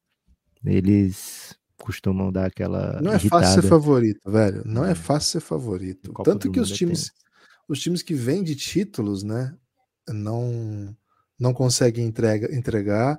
[0.63, 2.99] eles costumam dar aquela.
[3.01, 3.43] Não é irritada.
[3.43, 4.63] fácil ser favorito, velho.
[4.65, 6.11] Não é, é fácil ser favorito.
[6.23, 7.11] Tanto que os times,
[7.67, 9.55] os times que vêm de títulos, né,
[10.07, 10.95] não
[11.39, 13.17] não conseguem entrega, entregar.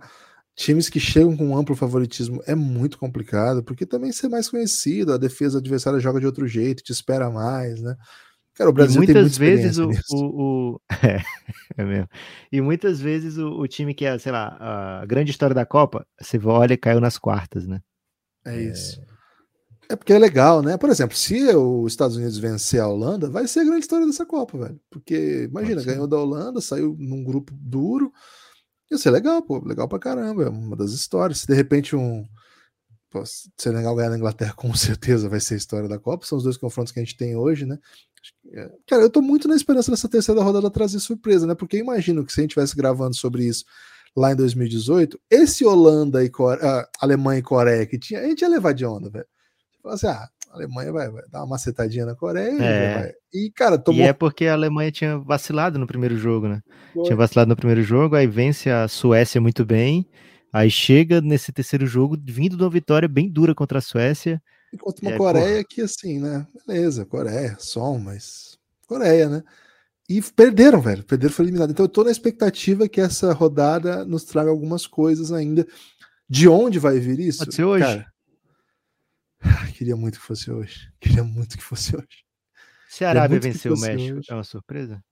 [0.56, 5.12] Times que chegam com um amplo favoritismo é muito complicado, porque também ser mais conhecido,
[5.12, 7.94] a defesa adversária joga de outro jeito, te espera mais, né?
[8.58, 10.80] Cara, o Brasil e muitas vezes o, o, o...
[10.90, 11.22] É,
[11.80, 12.08] é, mesmo.
[12.50, 14.56] E muitas vezes o, o, time que é, sei lá,
[15.00, 17.80] a grande história da Copa, você olha e caiu nas quartas, né?
[18.44, 19.00] É isso.
[19.88, 19.92] É...
[19.92, 20.76] é porque é legal, né?
[20.76, 24.26] Por exemplo, se os Estados Unidos vencer a Holanda, vai ser a grande história dessa
[24.26, 24.80] Copa, velho.
[24.90, 28.12] Porque, imagina, ganhou da Holanda, saiu num grupo duro.
[28.90, 29.64] Ia ser legal, pô.
[29.64, 30.42] Legal pra caramba.
[30.42, 31.42] É uma das histórias.
[31.42, 32.26] Se de repente um.
[33.08, 33.22] Pô,
[33.56, 36.26] Senegal ganhar na Inglaterra, com certeza vai ser a história da Copa.
[36.26, 37.78] São os dois confrontos que a gente tem hoje, né?
[38.52, 41.54] É, cara, eu tô muito na esperança dessa terceira rodada trazer surpresa, né?
[41.54, 43.64] Porque eu imagino que se a gente estivesse gravando sobre isso
[44.16, 46.58] lá em 2018, esse Holanda e Core...
[46.60, 49.26] uh, Alemanha e Coreia que tinha, a gente ia levar de onda, velho.
[49.70, 52.60] Você fala assim, ah, a Alemanha vai, vai dar uma macetadinha na Coreia.
[52.62, 52.94] É.
[53.00, 54.00] vai- E, cara, tomou.
[54.00, 56.60] E é porque a Alemanha tinha vacilado no primeiro jogo, né?
[56.94, 57.04] Foi.
[57.04, 60.08] Tinha vacilado no primeiro jogo, aí vence a Suécia muito bem.
[60.52, 64.40] Aí chega nesse terceiro jogo, vindo de uma vitória bem dura contra a Suécia.
[64.72, 66.46] Enquanto uma É, Coreia que, assim, né?
[66.66, 68.58] Beleza, Coreia, som, mas.
[68.86, 69.42] Coreia, né?
[70.08, 71.04] E perderam, velho.
[71.04, 71.70] Perderam, foi eliminado.
[71.70, 75.66] Então eu tô na expectativa que essa rodada nos traga algumas coisas ainda.
[76.28, 77.40] De onde vai vir isso?
[77.40, 77.84] Pode ser hoje.
[77.84, 78.12] Cara,
[79.72, 80.92] queria muito que fosse hoje.
[81.00, 82.24] Queria muito que fosse hoje.
[82.88, 84.26] Se a Arábia vencer o México, hoje.
[84.30, 85.02] é uma surpresa?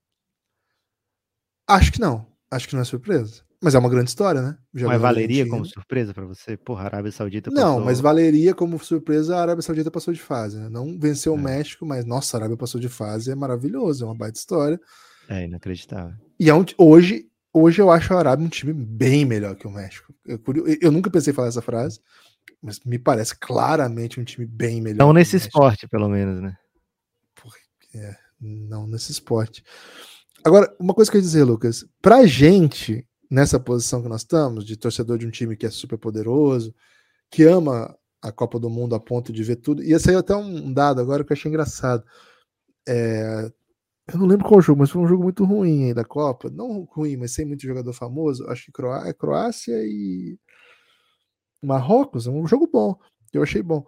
[1.67, 2.31] Acho que não.
[2.49, 3.43] Acho que não é surpresa.
[3.61, 4.57] Mas é uma grande história, né?
[4.71, 6.55] Mas Jogador valeria como surpresa pra você?
[6.55, 7.85] Porra, a Arábia Saudita Não, passou...
[7.85, 10.59] mas valeria como surpresa a Arábia Saudita passou de fase.
[10.59, 10.69] Né?
[10.69, 11.41] Não venceu o É.
[11.41, 14.79] México, mas nossa, a Arábia passou de fase é maravilhoso, é uma baita história.
[15.27, 16.15] É inacreditável.
[16.39, 19.71] E é um hoje, hoje eu acho a Arábia um time bem melhor que o
[19.71, 20.13] México.
[20.25, 20.39] Eu,
[20.79, 21.99] eu nunca pensei em falar essa frase,
[22.61, 24.99] mas me parece claramente um time bem melhor.
[24.99, 26.55] Não o nesse esporte, pelo menos, né?
[27.95, 29.63] É, não nesse esporte.
[30.43, 34.65] Agora, uma coisa que eu ia dizer, Lucas, pra gente, nessa posição que nós estamos,
[34.65, 36.73] de torcedor de um time que é super poderoso,
[37.31, 40.73] que ama a Copa do Mundo a ponto de ver tudo, ia sair até um
[40.73, 42.03] dado agora que eu achei engraçado.
[42.87, 43.51] É,
[44.13, 46.49] eu não lembro qual jogo, mas foi um jogo muito ruim aí da Copa.
[46.49, 48.47] Não ruim, mas sem muito jogador famoso.
[48.49, 50.39] Acho que Croá- é Croácia e
[51.61, 52.27] Marrocos.
[52.27, 52.97] É um jogo bom.
[53.33, 53.85] Eu achei bom.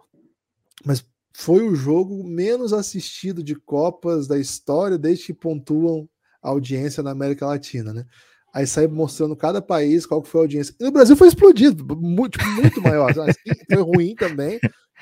[0.84, 6.08] Mas foi o jogo menos assistido de Copas da história desde que pontuam
[6.42, 8.04] a audiência na América Latina, né?
[8.52, 10.74] Aí sai mostrando cada país qual que foi a audiência.
[10.80, 13.14] E no Brasil foi explodido, muito, tipo, muito maior.
[13.14, 13.32] sabe?
[13.72, 14.58] Foi ruim também,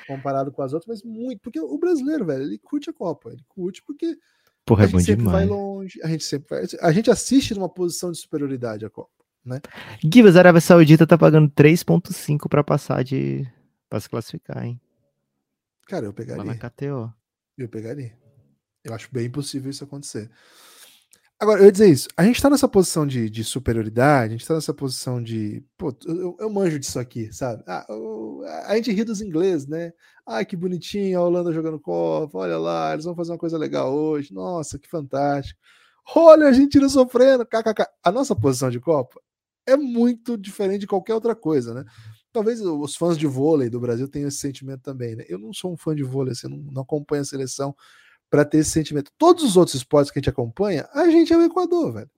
[0.07, 1.41] comparado com as outras, mas muito.
[1.41, 3.31] Porque o brasileiro, velho, ele curte a Copa.
[3.31, 4.17] Ele curte porque
[4.67, 5.49] Porra, a é gente bom sempre vai demais.
[5.49, 6.67] longe, a gente sempre vai.
[6.83, 9.11] A gente assiste numa posição de superioridade a Copa.
[10.13, 13.47] Gibas, a Arábia Saudita tá pagando 3.5 pra passar de...
[13.89, 14.79] pra se classificar, hein?
[15.87, 16.45] Cara, eu Lá pegaria.
[16.45, 17.11] na KTO.
[17.57, 18.13] Eu pegaria.
[18.85, 20.31] Eu acho bem possível isso acontecer.
[21.41, 22.09] Agora, eu ia dizer isso.
[22.17, 25.65] A gente tá nessa posição de, de superioridade, a gente tá nessa posição de.
[25.77, 27.63] Pô, eu, eu manjo disso aqui, sabe?
[27.67, 27.87] Ah,
[28.67, 29.93] a gente ri dos ingleses, né?
[30.27, 33.95] Ah, que bonitinho, a Holanda jogando Copa, olha lá, eles vão fazer uma coisa legal
[33.95, 34.35] hoje.
[34.35, 35.61] Nossa, que fantástico.
[36.17, 37.87] Olha a Argentina sofrendo, kkk.
[38.03, 39.21] A nossa posição de Copa
[39.67, 41.85] é muito diferente de qualquer outra coisa, né?
[42.33, 45.25] Talvez os fãs de vôlei do Brasil tenham esse sentimento também, né?
[45.29, 47.75] Eu não sou um fã de vôlei, assim, não, não acompanho a seleção
[48.31, 49.11] para ter esse sentimento.
[49.19, 52.11] Todos os outros esportes que a gente acompanha, a gente é o Equador, velho.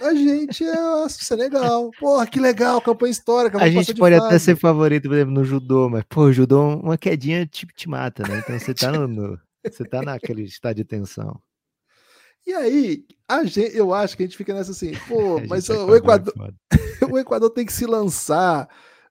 [0.00, 1.90] A gente é o Senegal.
[1.98, 3.56] Porra, que legal, campanha histórica.
[3.58, 7.46] A gente pode até ser favorito, por exemplo, no judô, mas, pô, judô, uma quedinha
[7.46, 8.38] tipo te mata, né?
[8.38, 11.40] Então você tá no, no- você tá naquele estado de tensão.
[12.46, 15.74] E aí, a gente, eu acho que a gente fica nessa assim, pô, mas é
[15.78, 16.34] o Equador,
[17.10, 18.68] o Equador tem que se lançar.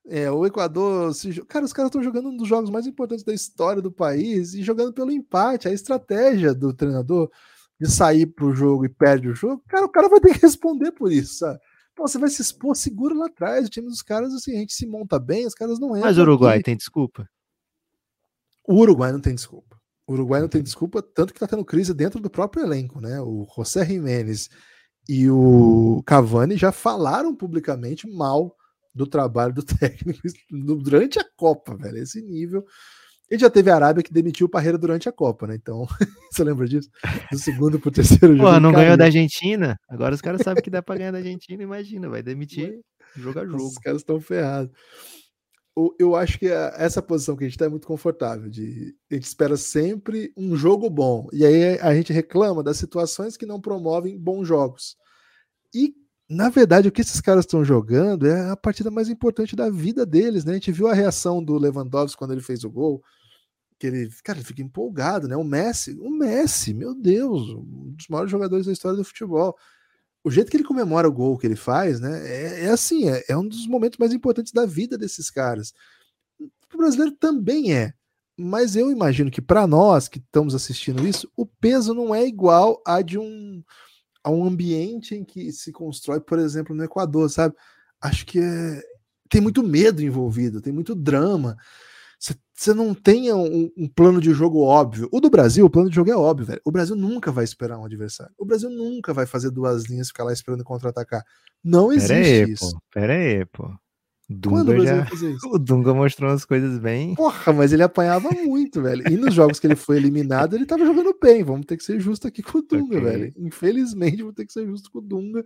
[0.08, 3.34] É, o Equador, se cara, os caras estão jogando um dos jogos mais importantes da
[3.34, 5.68] história do país e jogando pelo empate.
[5.68, 7.30] A estratégia do treinador
[7.80, 10.92] de sair pro jogo e perde o jogo, cara, o cara vai ter que responder
[10.92, 11.60] por isso, sabe?
[11.96, 13.68] Pô, você vai se expor seguro lá atrás.
[13.68, 16.02] O time dos caras, assim, a gente se monta bem, os caras não entram.
[16.02, 16.64] Mas o Uruguai aqui.
[16.64, 17.28] tem desculpa?
[18.68, 19.80] O Uruguai não tem desculpa.
[20.08, 23.20] O Uruguai não tem desculpa, tanto que tá tendo crise dentro do próprio elenco, né?
[23.22, 24.50] O José Jiménez
[25.08, 28.56] e o Cavani já falaram publicamente mal
[28.94, 31.98] do trabalho do técnico durante a Copa, velho.
[31.98, 32.66] Esse nível.
[33.30, 35.56] Ele já teve a Arábia que demitiu o Parreira durante a Copa, né?
[35.56, 35.88] Então,
[36.30, 36.90] você lembra disso?
[37.32, 38.50] Do segundo pro terceiro jogo.
[38.50, 39.78] Ele não ganhou da Argentina?
[39.90, 42.82] Agora os caras sabem que dá pra ganhar da Argentina, imagina, vai demitir
[43.16, 43.68] jogo a jogo.
[43.68, 44.72] Os caras estão ferrados.
[45.98, 48.50] Eu acho que essa posição que a gente está é muito confortável.
[48.50, 51.30] De, a gente espera sempre um jogo bom.
[51.32, 54.98] E aí a gente reclama das situações que não promovem bons jogos.
[55.74, 55.94] E,
[56.32, 60.06] na verdade, o que esses caras estão jogando é a partida mais importante da vida
[60.06, 60.54] deles, né?
[60.54, 63.04] A gente viu a reação do Lewandowski quando ele fez o gol.
[63.78, 65.36] Que ele, cara, ele fica empolgado, né?
[65.36, 69.58] O Messi, o Messi, meu Deus, um dos maiores jogadores da história do futebol
[70.24, 72.28] o jeito que ele comemora o gol que ele faz, né?
[72.28, 75.74] É, é assim, é, é um dos momentos mais importantes da vida desses caras.
[76.40, 77.94] O brasileiro também é.
[78.38, 82.82] Mas eu imagino que para nós que estamos assistindo isso, o peso não é igual
[82.86, 83.64] a de um
[84.24, 87.56] a um ambiente em que se constrói, por exemplo, no Equador, sabe?
[88.02, 88.82] Acho que é,
[89.30, 91.58] tem muito medo envolvido, tem muito drama.
[92.54, 95.10] Você não tem um, um plano de jogo óbvio.
[95.12, 96.62] O do Brasil, o plano de jogo é óbvio, velho.
[96.64, 98.32] O Brasil nunca vai esperar um adversário.
[98.38, 101.24] O Brasil nunca vai fazer duas linhas e ficar lá esperando contra-atacar.
[101.64, 102.72] Não Pera existe aí, isso.
[102.72, 102.82] pô.
[102.94, 103.74] Pera aí, pô.
[104.32, 105.06] Quando o Dunga Brasil já...
[105.06, 105.48] fazer isso?
[105.52, 107.16] O Dunga mostrou umas coisas bem...
[107.16, 109.04] Porra, mas ele apanhava muito, velho.
[109.12, 111.44] E nos jogos que ele foi eliminado, ele tava jogando bem.
[111.44, 113.02] Vamos ter que ser justo aqui com o Dunga, Ok.
[113.02, 113.34] velho.
[113.38, 115.44] Infelizmente, vou ter que ser justo com o Dunga.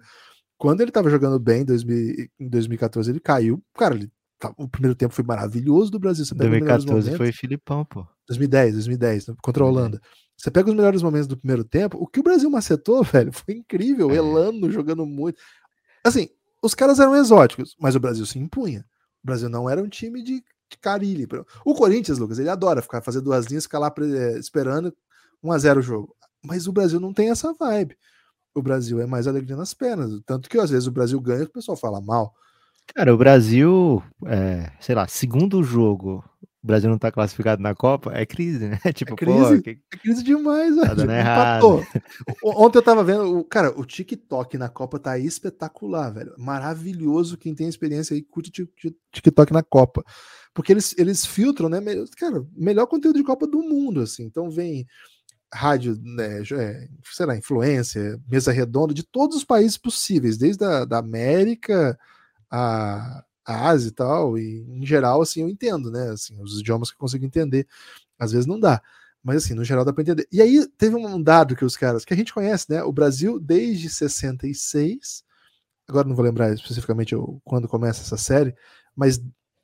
[0.58, 3.62] Quando ele tava jogando bem em 2000 em 2014, ele caiu.
[3.78, 4.10] Cara, ele
[4.40, 6.24] tá- o primeiro tempo foi maravilhoso do Brasil.
[6.26, 7.18] Você pega os melhores 2014 momentos.
[7.18, 8.08] foi Filipão, pô.
[8.28, 10.02] 2010, 2010, contra a Holanda.
[10.38, 13.56] Você pega os melhores momentos do primeiro tempo, o que o Brasil macetou, velho, foi
[13.56, 14.10] incrível.
[14.12, 14.16] É.
[14.16, 15.38] Elano jogando muito.
[16.04, 16.30] Assim,
[16.66, 18.86] os caras eram exóticos, mas o Brasil se impunha.
[19.24, 21.45] O Brasil não era um time de, de carilho.
[21.63, 24.93] O Corinthians, Lucas, ele adora ficar fazer duas linhas, ficar lá eh, esperando
[25.43, 26.16] 1 a 0 o jogo.
[26.43, 27.97] Mas o Brasil não tem essa vibe.
[28.53, 30.22] O Brasil é mais alegria nas pernas.
[30.26, 32.34] Tanto que às vezes o Brasil ganha e o pessoal fala mal.
[32.93, 36.24] Cara, o Brasil, é, sei lá, segundo jogo,
[36.66, 38.80] o Brasil não tá classificado na Copa, é crise, né?
[38.91, 39.70] Tipo, é crise, pô, que...
[39.70, 41.86] é crise demais, tá errado.
[42.43, 46.34] Ontem eu tava vendo, o, cara, o TikTok na Copa tá espetacular, velho.
[46.39, 47.38] Maravilhoso.
[47.38, 48.51] Quem tem experiência aí, curte
[49.11, 50.03] TikTok na Copa.
[50.55, 51.80] Porque eles, eles filtram, né?
[52.18, 54.24] Cara, melhor conteúdo de Copa do mundo, assim.
[54.24, 54.88] Então vem
[55.53, 60.84] rádio, né, é, sei lá, influência, mesa redonda, de todos os países possíveis, desde a
[60.84, 61.97] da América
[62.51, 66.89] a, a Ásia e tal, e em geral, assim, eu entendo, né, assim, os idiomas
[66.89, 67.68] que eu consigo entender,
[68.18, 68.82] às vezes não dá,
[69.24, 70.28] mas assim, no geral dá para entender.
[70.32, 73.39] E aí teve um dado que os caras, que a gente conhece, né, o Brasil
[73.39, 75.24] desde 66,
[75.88, 78.56] agora não vou lembrar especificamente quando começa essa série,
[78.96, 79.22] mas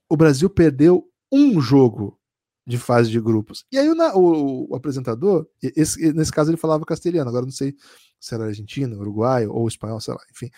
[0.10, 2.20] o Brasil perdeu um jogo
[2.66, 3.66] de fase de grupos.
[3.72, 7.76] E aí o, o, o apresentador, esse, nesse caso ele falava castelhano, agora não sei
[8.20, 10.50] se era argentino, uruguaio ou espanhol, sei lá, enfim.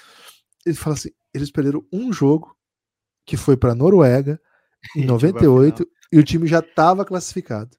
[0.65, 2.55] Ele fala assim: eles perderam um jogo
[3.26, 4.39] que foi para Noruega
[4.95, 7.76] em 98 e o time já estava classificado.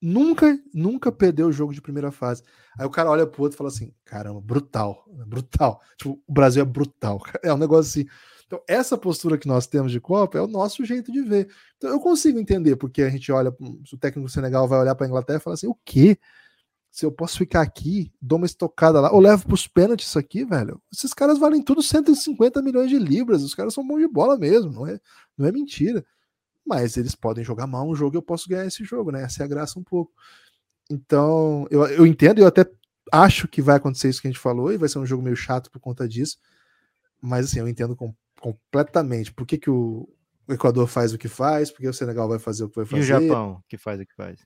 [0.00, 2.42] Nunca, nunca perdeu o jogo de primeira fase.
[2.76, 5.80] Aí o cara olha pro outro e fala assim: caramba, brutal, brutal.
[5.96, 7.22] Tipo, o Brasil é brutal.
[7.42, 8.10] É um negócio assim.
[8.46, 11.48] Então, essa postura que nós temos de Copa é o nosso jeito de ver.
[11.76, 15.06] Então, eu consigo entender porque a gente olha, o técnico do Senegal vai olhar para
[15.06, 16.18] a Inglaterra e falar assim: o quê?
[16.92, 20.18] Se eu posso ficar aqui, dou uma estocada lá, ou levo para os pênaltis isso
[20.18, 20.80] aqui, velho.
[20.92, 23.42] Esses caras valem tudo 150 milhões de libras.
[23.42, 25.00] Os caras são bons de bola mesmo, não é,
[25.36, 26.04] não é mentira.
[26.64, 29.22] Mas eles podem jogar mal um jogo e eu posso ganhar esse jogo, né?
[29.22, 30.12] Essa é a graça um pouco.
[30.90, 32.70] Então, eu, eu entendo, eu até
[33.10, 35.34] acho que vai acontecer isso que a gente falou, e vai ser um jogo meio
[35.34, 36.36] chato por conta disso.
[37.22, 39.32] Mas assim, eu entendo com, completamente.
[39.32, 40.06] Por que, que o,
[40.46, 41.70] Equador faz o que faz?
[41.70, 43.00] Por que o Senegal vai fazer o que vai fazer?
[43.00, 44.40] E o Japão, que faz o que faz?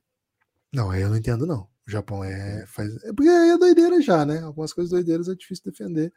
[0.73, 1.67] Não, aí eu não entendo, não.
[1.87, 2.65] O Japão é.
[2.67, 4.41] Faz, é porque é doideira já, né?
[4.41, 6.13] Algumas coisas doideiras é difícil defender.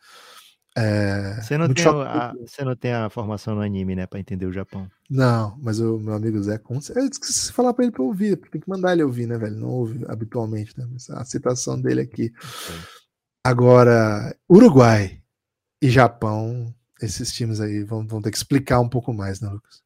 [0.77, 4.45] É, você, não tem a, você não tem a formação no anime, né, para entender
[4.45, 4.89] o Japão.
[5.09, 8.37] Não, mas o meu amigo Zé Kunz, eu esqueci de falar para ele para ouvir,
[8.37, 9.55] porque tem que mandar ele ouvir, né, velho?
[9.55, 10.87] Não ouve habitualmente, né?
[11.11, 12.31] A citação dele aqui.
[13.43, 15.21] Agora, Uruguai
[15.81, 19.81] e Japão esses times aí vão, vão ter que explicar um pouco mais, né, Lucas?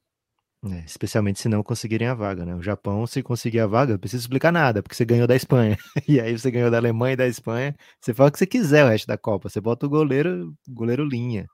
[0.72, 2.56] É, especialmente se não conseguirem a vaga, né?
[2.56, 5.78] O Japão, se conseguir a vaga, não precisa explicar nada, porque você ganhou da Espanha.
[6.08, 7.76] E aí você ganhou da Alemanha e da Espanha.
[8.00, 9.50] Você fala o que você quiser o resto da Copa.
[9.50, 11.48] Você bota o goleiro, goleiro linha.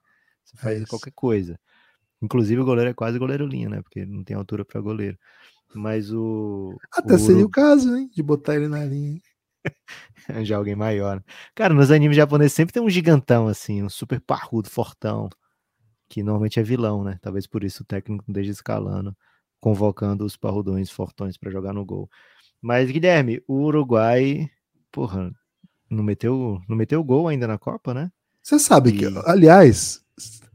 [0.44, 1.60] Você faz é qualquer coisa.
[2.22, 3.82] Inclusive o goleiro é quase goleiro linha, né?
[3.82, 5.18] Porque não tem altura para goleiro.
[5.74, 6.76] Mas o.
[6.94, 8.10] Até o seria o caso, hein?
[8.14, 9.20] De botar ele na linha.
[10.46, 11.18] Já alguém maior.
[11.18, 11.24] Né?
[11.56, 15.30] Cara, nos animes japoneses sempre tem um gigantão, assim, um super parrudo, fortão
[16.10, 17.20] que normalmente é vilão, né?
[17.22, 19.16] Talvez por isso o técnico não esteja escalando,
[19.60, 22.10] convocando os parrudões fortões para jogar no gol.
[22.60, 24.50] Mas, Guilherme, o Uruguai,
[24.92, 25.32] porra,
[25.90, 28.12] não meteu, não meteu gol ainda na Copa, né?
[28.42, 28.98] Você sabe e...
[28.98, 30.04] que, aliás,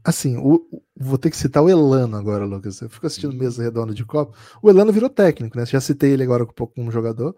[0.03, 2.81] assim, o, vou ter que citar o Elano agora, Lucas.
[2.81, 4.37] Eu fico assistindo mesa redonda de Copa.
[4.61, 5.65] O Elano virou técnico, né?
[5.65, 7.35] Já citei ele agora como jogador.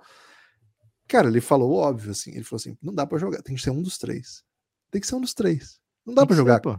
[1.07, 2.31] Cara, ele falou óbvio, assim.
[2.31, 4.43] Ele falou assim: não dá para jogar, tem que ser um dos três.
[4.91, 5.79] Tem que ser um dos três.
[6.05, 6.59] Não dá para jogar.
[6.59, 6.77] Pô.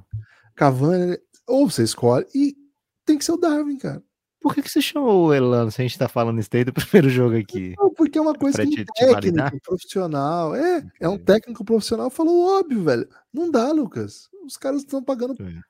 [0.54, 1.16] Cavani,
[1.48, 2.56] ou você escolhe, e
[3.04, 4.02] tem que ser o Darwin, cara.
[4.40, 6.74] Por que, que você chamou o Elano se a gente tá falando isso desde o
[6.74, 7.74] primeiro jogo aqui?
[7.76, 10.54] Não, porque é uma coisa que um técnico profissional.
[10.54, 13.08] É, é um técnico profissional falou óbvio, velho.
[13.32, 14.28] Não dá, Lucas.
[14.44, 15.34] Os caras estão pagando.
[15.42, 15.60] É.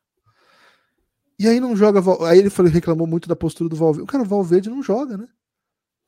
[1.38, 2.00] E aí não joga.
[2.26, 4.02] Aí ele falou, reclamou muito da postura do Valverde.
[4.02, 5.28] O cara, o Valverde não joga, né?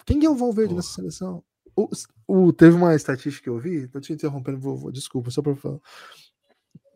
[0.04, 1.42] Quem é o Valverde nessa seleção?
[1.74, 1.88] O,
[2.26, 5.54] o, teve uma estatística que eu vi, tô te interrompendo, vou, vou, desculpa, só pra
[5.54, 5.78] falar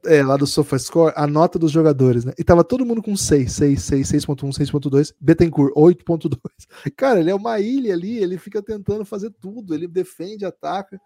[0.06, 2.32] é, lá do SofaScore a nota dos jogadores, né?
[2.38, 6.38] E tava todo mundo com 6, 6, 6, 6.1, 6.2, Betancourt 8.2.
[6.96, 11.00] Cara, ele é uma ilha ali, ele fica tentando fazer tudo, ele defende, ataca.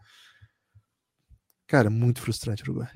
[1.67, 2.91] Cara, muito frustrante o Uruguai.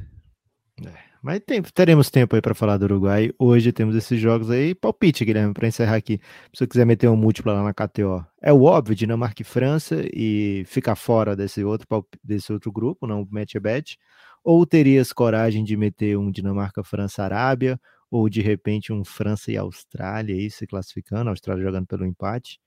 [0.84, 3.30] É, mas tem, teremos tempo aí para falar do Uruguai.
[3.38, 4.74] Hoje temos esses jogos aí.
[4.74, 6.18] Palpite, Guilherme, para encerrar aqui.
[6.52, 8.26] Se você quiser meter um múltiplo lá na KTO.
[8.40, 11.86] É o óbvio, Dinamarca e França, e ficar fora desse outro,
[12.24, 13.98] desse outro grupo, não a bet.
[14.44, 17.80] Ou terias coragem de meter um Dinamarca, França, Arábia,
[18.10, 22.60] ou de repente um França e Austrália aí se classificando, a Austrália jogando pelo empate?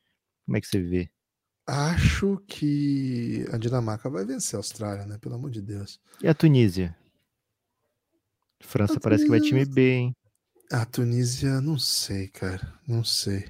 [0.45, 1.09] Como é que você vê?
[1.67, 5.17] Acho que a Dinamarca vai vencer a Austrália, né?
[5.19, 5.99] Pelo amor de Deus.
[6.21, 6.95] E a Tunísia?
[8.61, 9.51] França a parece Tunísia...
[9.51, 10.15] que vai time B, hein?
[10.71, 12.73] A Tunísia, não sei, cara.
[12.87, 13.45] Não sei.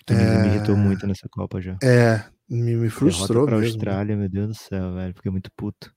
[0.00, 0.42] A Tunísia é...
[0.42, 1.78] me irritou muito nessa Copa já.
[1.82, 3.46] É, Me, me frustrou.
[3.46, 3.74] Pra mesmo, né?
[3.74, 5.14] Austrália, meu Deus do céu, velho.
[5.14, 5.95] Fiquei muito puto.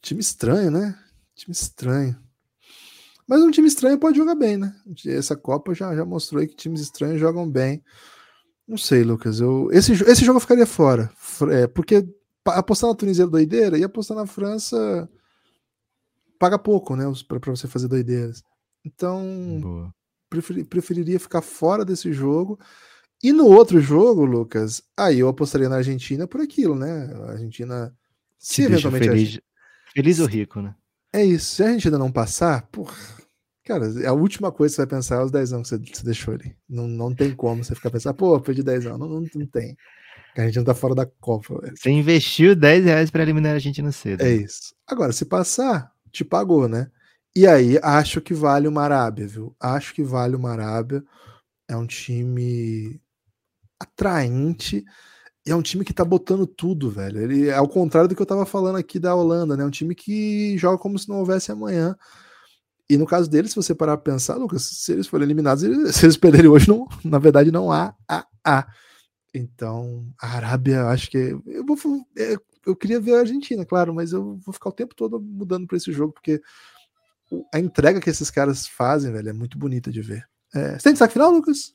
[0.00, 0.98] Time estranho, né?
[1.34, 2.16] Time estranho.
[3.30, 4.74] Mas um time estranho pode jogar bem, né?
[5.06, 7.82] Essa Copa já, já mostrou aí que times estranhos jogam bem.
[8.66, 9.40] Não sei, Lucas.
[9.40, 11.10] Eu, esse, esse jogo eu ficaria fora.
[11.52, 12.08] É, porque
[12.44, 15.08] apostar na Tunísia é doideira e apostar na França
[16.40, 17.04] paga pouco, né?
[17.28, 18.42] Para você fazer doideiras.
[18.84, 19.92] Então,
[20.28, 22.58] preferi, preferiria ficar fora desse jogo.
[23.22, 27.12] E no outro jogo, Lucas, aí eu apostaria na Argentina por aquilo, né?
[27.26, 27.94] A Argentina.
[28.38, 29.06] Se eventualmente.
[29.06, 29.40] Feliz,
[29.94, 30.74] feliz ou rico, né?
[31.12, 31.56] É isso.
[31.56, 32.96] Se a Argentina não passar, porra.
[33.64, 36.04] Cara, a última coisa que você vai pensar é os 10 anos que você, você
[36.04, 36.56] deixou ali.
[36.68, 38.98] Não, não tem como você ficar pensando, pô, perdi 10 anos.
[38.98, 39.76] Não, não, não tem.
[40.36, 41.60] A gente não tá fora da Copa.
[41.60, 41.76] Velho.
[41.76, 44.22] Você investiu 10 reais pra eliminar a Argentina cedo.
[44.22, 44.74] É isso.
[44.86, 46.90] Agora, se passar, te pagou, né?
[47.34, 49.54] E aí, acho que vale uma Arábia, viu?
[49.60, 51.02] Acho que vale uma Arábia.
[51.68, 53.00] É um time
[53.78, 54.84] atraente.
[55.46, 57.20] E é um time que tá botando tudo, velho.
[57.20, 59.64] Ele é ao contrário do que eu tava falando aqui da Holanda, né?
[59.64, 61.96] Um time que joga como se não houvesse amanhã.
[62.88, 65.62] E no caso deles, se você parar pra pensar, Lucas, se eles forem eliminados,
[65.94, 68.66] se eles perderem hoje, não, na verdade, não há a a.
[69.32, 71.76] Então, a Arábia, acho que eu vou
[72.18, 72.36] é,
[72.66, 75.76] eu queria ver a Argentina, claro, mas eu vou ficar o tempo todo mudando para
[75.76, 76.40] esse jogo porque
[77.54, 80.24] a entrega que esses caras fazem, velho, é muito bonita de ver.
[80.54, 81.72] É, você tem destaque final, Lucas?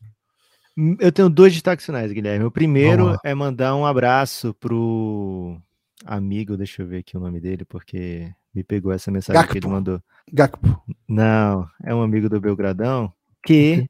[0.77, 2.45] Hum, eu tenho dois destaques finais, Guilherme.
[2.45, 5.57] O primeiro é mandar um abraço pro
[6.05, 9.53] amigo, deixa eu ver aqui o nome dele, porque me pegou essa mensagem Gakpo.
[9.53, 10.01] que ele mandou.
[10.31, 10.83] Gakpo.
[11.07, 13.13] Não, é um amigo do Belgradão
[13.45, 13.87] que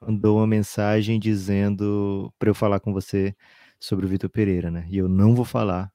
[0.00, 3.34] mandou uma mensagem dizendo para eu falar com você
[3.78, 4.86] sobre o Vitor Pereira, né?
[4.88, 5.90] E eu não vou falar.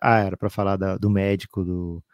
[0.00, 2.04] Ah, era para falar da, do médico, do,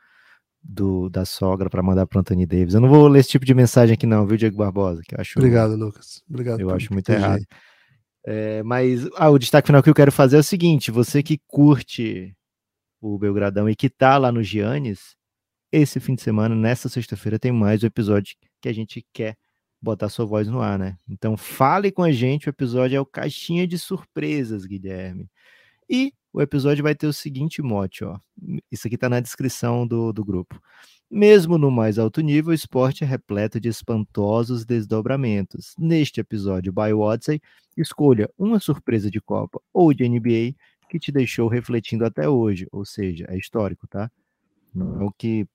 [0.69, 2.75] do da sogra, para mandar para Anthony Davis.
[2.75, 5.03] Eu não vou ler esse tipo de mensagem aqui, não, viu, Diego Barbosa?
[5.07, 6.23] Que acho, Obrigado, Lucas.
[6.29, 6.61] Obrigado.
[6.61, 7.45] Eu acho muito errado.
[8.27, 11.39] É, mas ah, o destaque final que eu quero fazer é o seguinte: você que
[11.47, 12.35] curte
[13.01, 15.15] o Belgradão e que tá lá no Giannis,
[15.71, 19.37] esse fim de semana, nessa sexta-feira, tem mais um episódio que a gente quer
[19.81, 20.97] botar sua voz no ar, né?
[21.09, 25.31] Então fale com a gente, o episódio é o Caixinha de Surpresas, Guilherme.
[25.89, 28.19] E o episódio vai ter o seguinte mote, ó.
[28.71, 30.61] Isso aqui tá na descrição do, do grupo.
[31.11, 35.75] Mesmo no mais alto nível, o esporte é repleto de espantosos desdobramentos.
[35.79, 37.41] Neste episódio by Odyssey,
[37.75, 40.55] escolha uma surpresa de Copa ou de NBA
[40.91, 44.11] que te deixou refletindo até hoje, ou seja, é histórico, tá?
[44.75, 45.49] Não é o que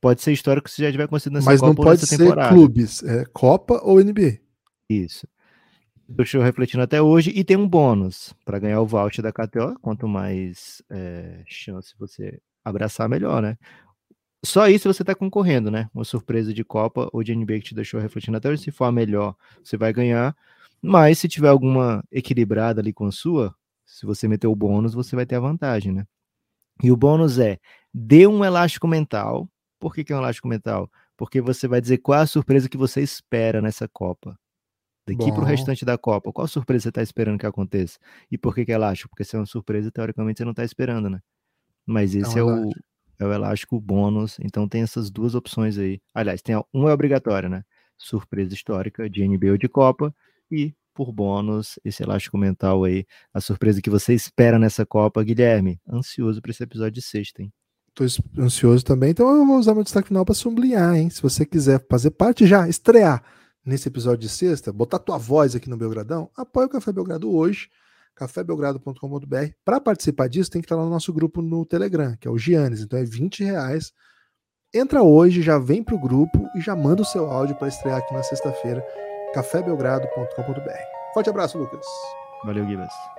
[0.00, 2.54] Pode ser histórico se já tiver acontecido nessa Mas Copa não pode ser temporada.
[2.54, 4.38] clubes, é Copa ou NBA.
[4.88, 5.26] Isso.
[6.08, 9.78] Estou refletindo até hoje e tem um bônus para ganhar o voucher da KTO.
[9.80, 13.58] Quanto mais é, chance você abraçar, melhor, né?
[14.44, 15.90] Só isso você está concorrendo, né?
[15.94, 18.62] Uma surpresa de Copa ou de NBA que te deixou refletindo até hoje.
[18.62, 20.36] Se for a melhor, você vai ganhar.
[20.80, 23.54] Mas se tiver alguma equilibrada ali com a sua,
[23.84, 26.06] se você meter o bônus, você vai ter a vantagem, né?
[26.82, 27.58] E o bônus é:
[27.92, 29.48] dê um elástico mental
[29.78, 30.90] por que, que é um elástico mental?
[31.16, 34.38] Porque você vai dizer qual é a surpresa que você espera nessa Copa.
[35.16, 37.98] Daqui para o restante da Copa, qual surpresa você está esperando que aconteça?
[38.30, 39.08] E por que, que é elástico?
[39.10, 41.20] Porque se é uma surpresa, teoricamente você não está esperando, né?
[41.86, 42.70] Mas é esse é, um é, o,
[43.20, 46.00] é o elástico bônus, então tem essas duas opções aí.
[46.14, 47.64] Aliás, tem um é obrigatório, né?
[47.96, 50.14] Surpresa histórica de NBA ou de Copa
[50.50, 55.80] e por bônus, esse elástico mental aí, a surpresa que você espera nessa Copa, Guilherme.
[55.88, 57.52] Ansioso para esse episódio de sexta, hein?
[57.94, 58.04] Tô
[58.38, 61.08] ansioso também, então eu vou usar meu destaque final para sublinhar, hein?
[61.08, 63.22] Se você quiser fazer parte já, estrear
[63.68, 67.68] nesse episódio de sexta, botar tua voz aqui no Belgradão, apoia o Café Belgrado hoje,
[68.16, 69.52] cafébelgrado.com.br.
[69.64, 72.38] Para participar disso, tem que estar lá no nosso grupo no Telegram, que é o
[72.38, 73.92] Giannis, então é 20 reais.
[74.74, 78.12] Entra hoje, já vem pro grupo e já manda o seu áudio para estrear aqui
[78.12, 78.84] na sexta-feira,
[79.34, 81.12] cafébelgrado.com.br.
[81.14, 81.86] Forte abraço, Lucas.
[82.44, 83.17] Valeu, Gibas.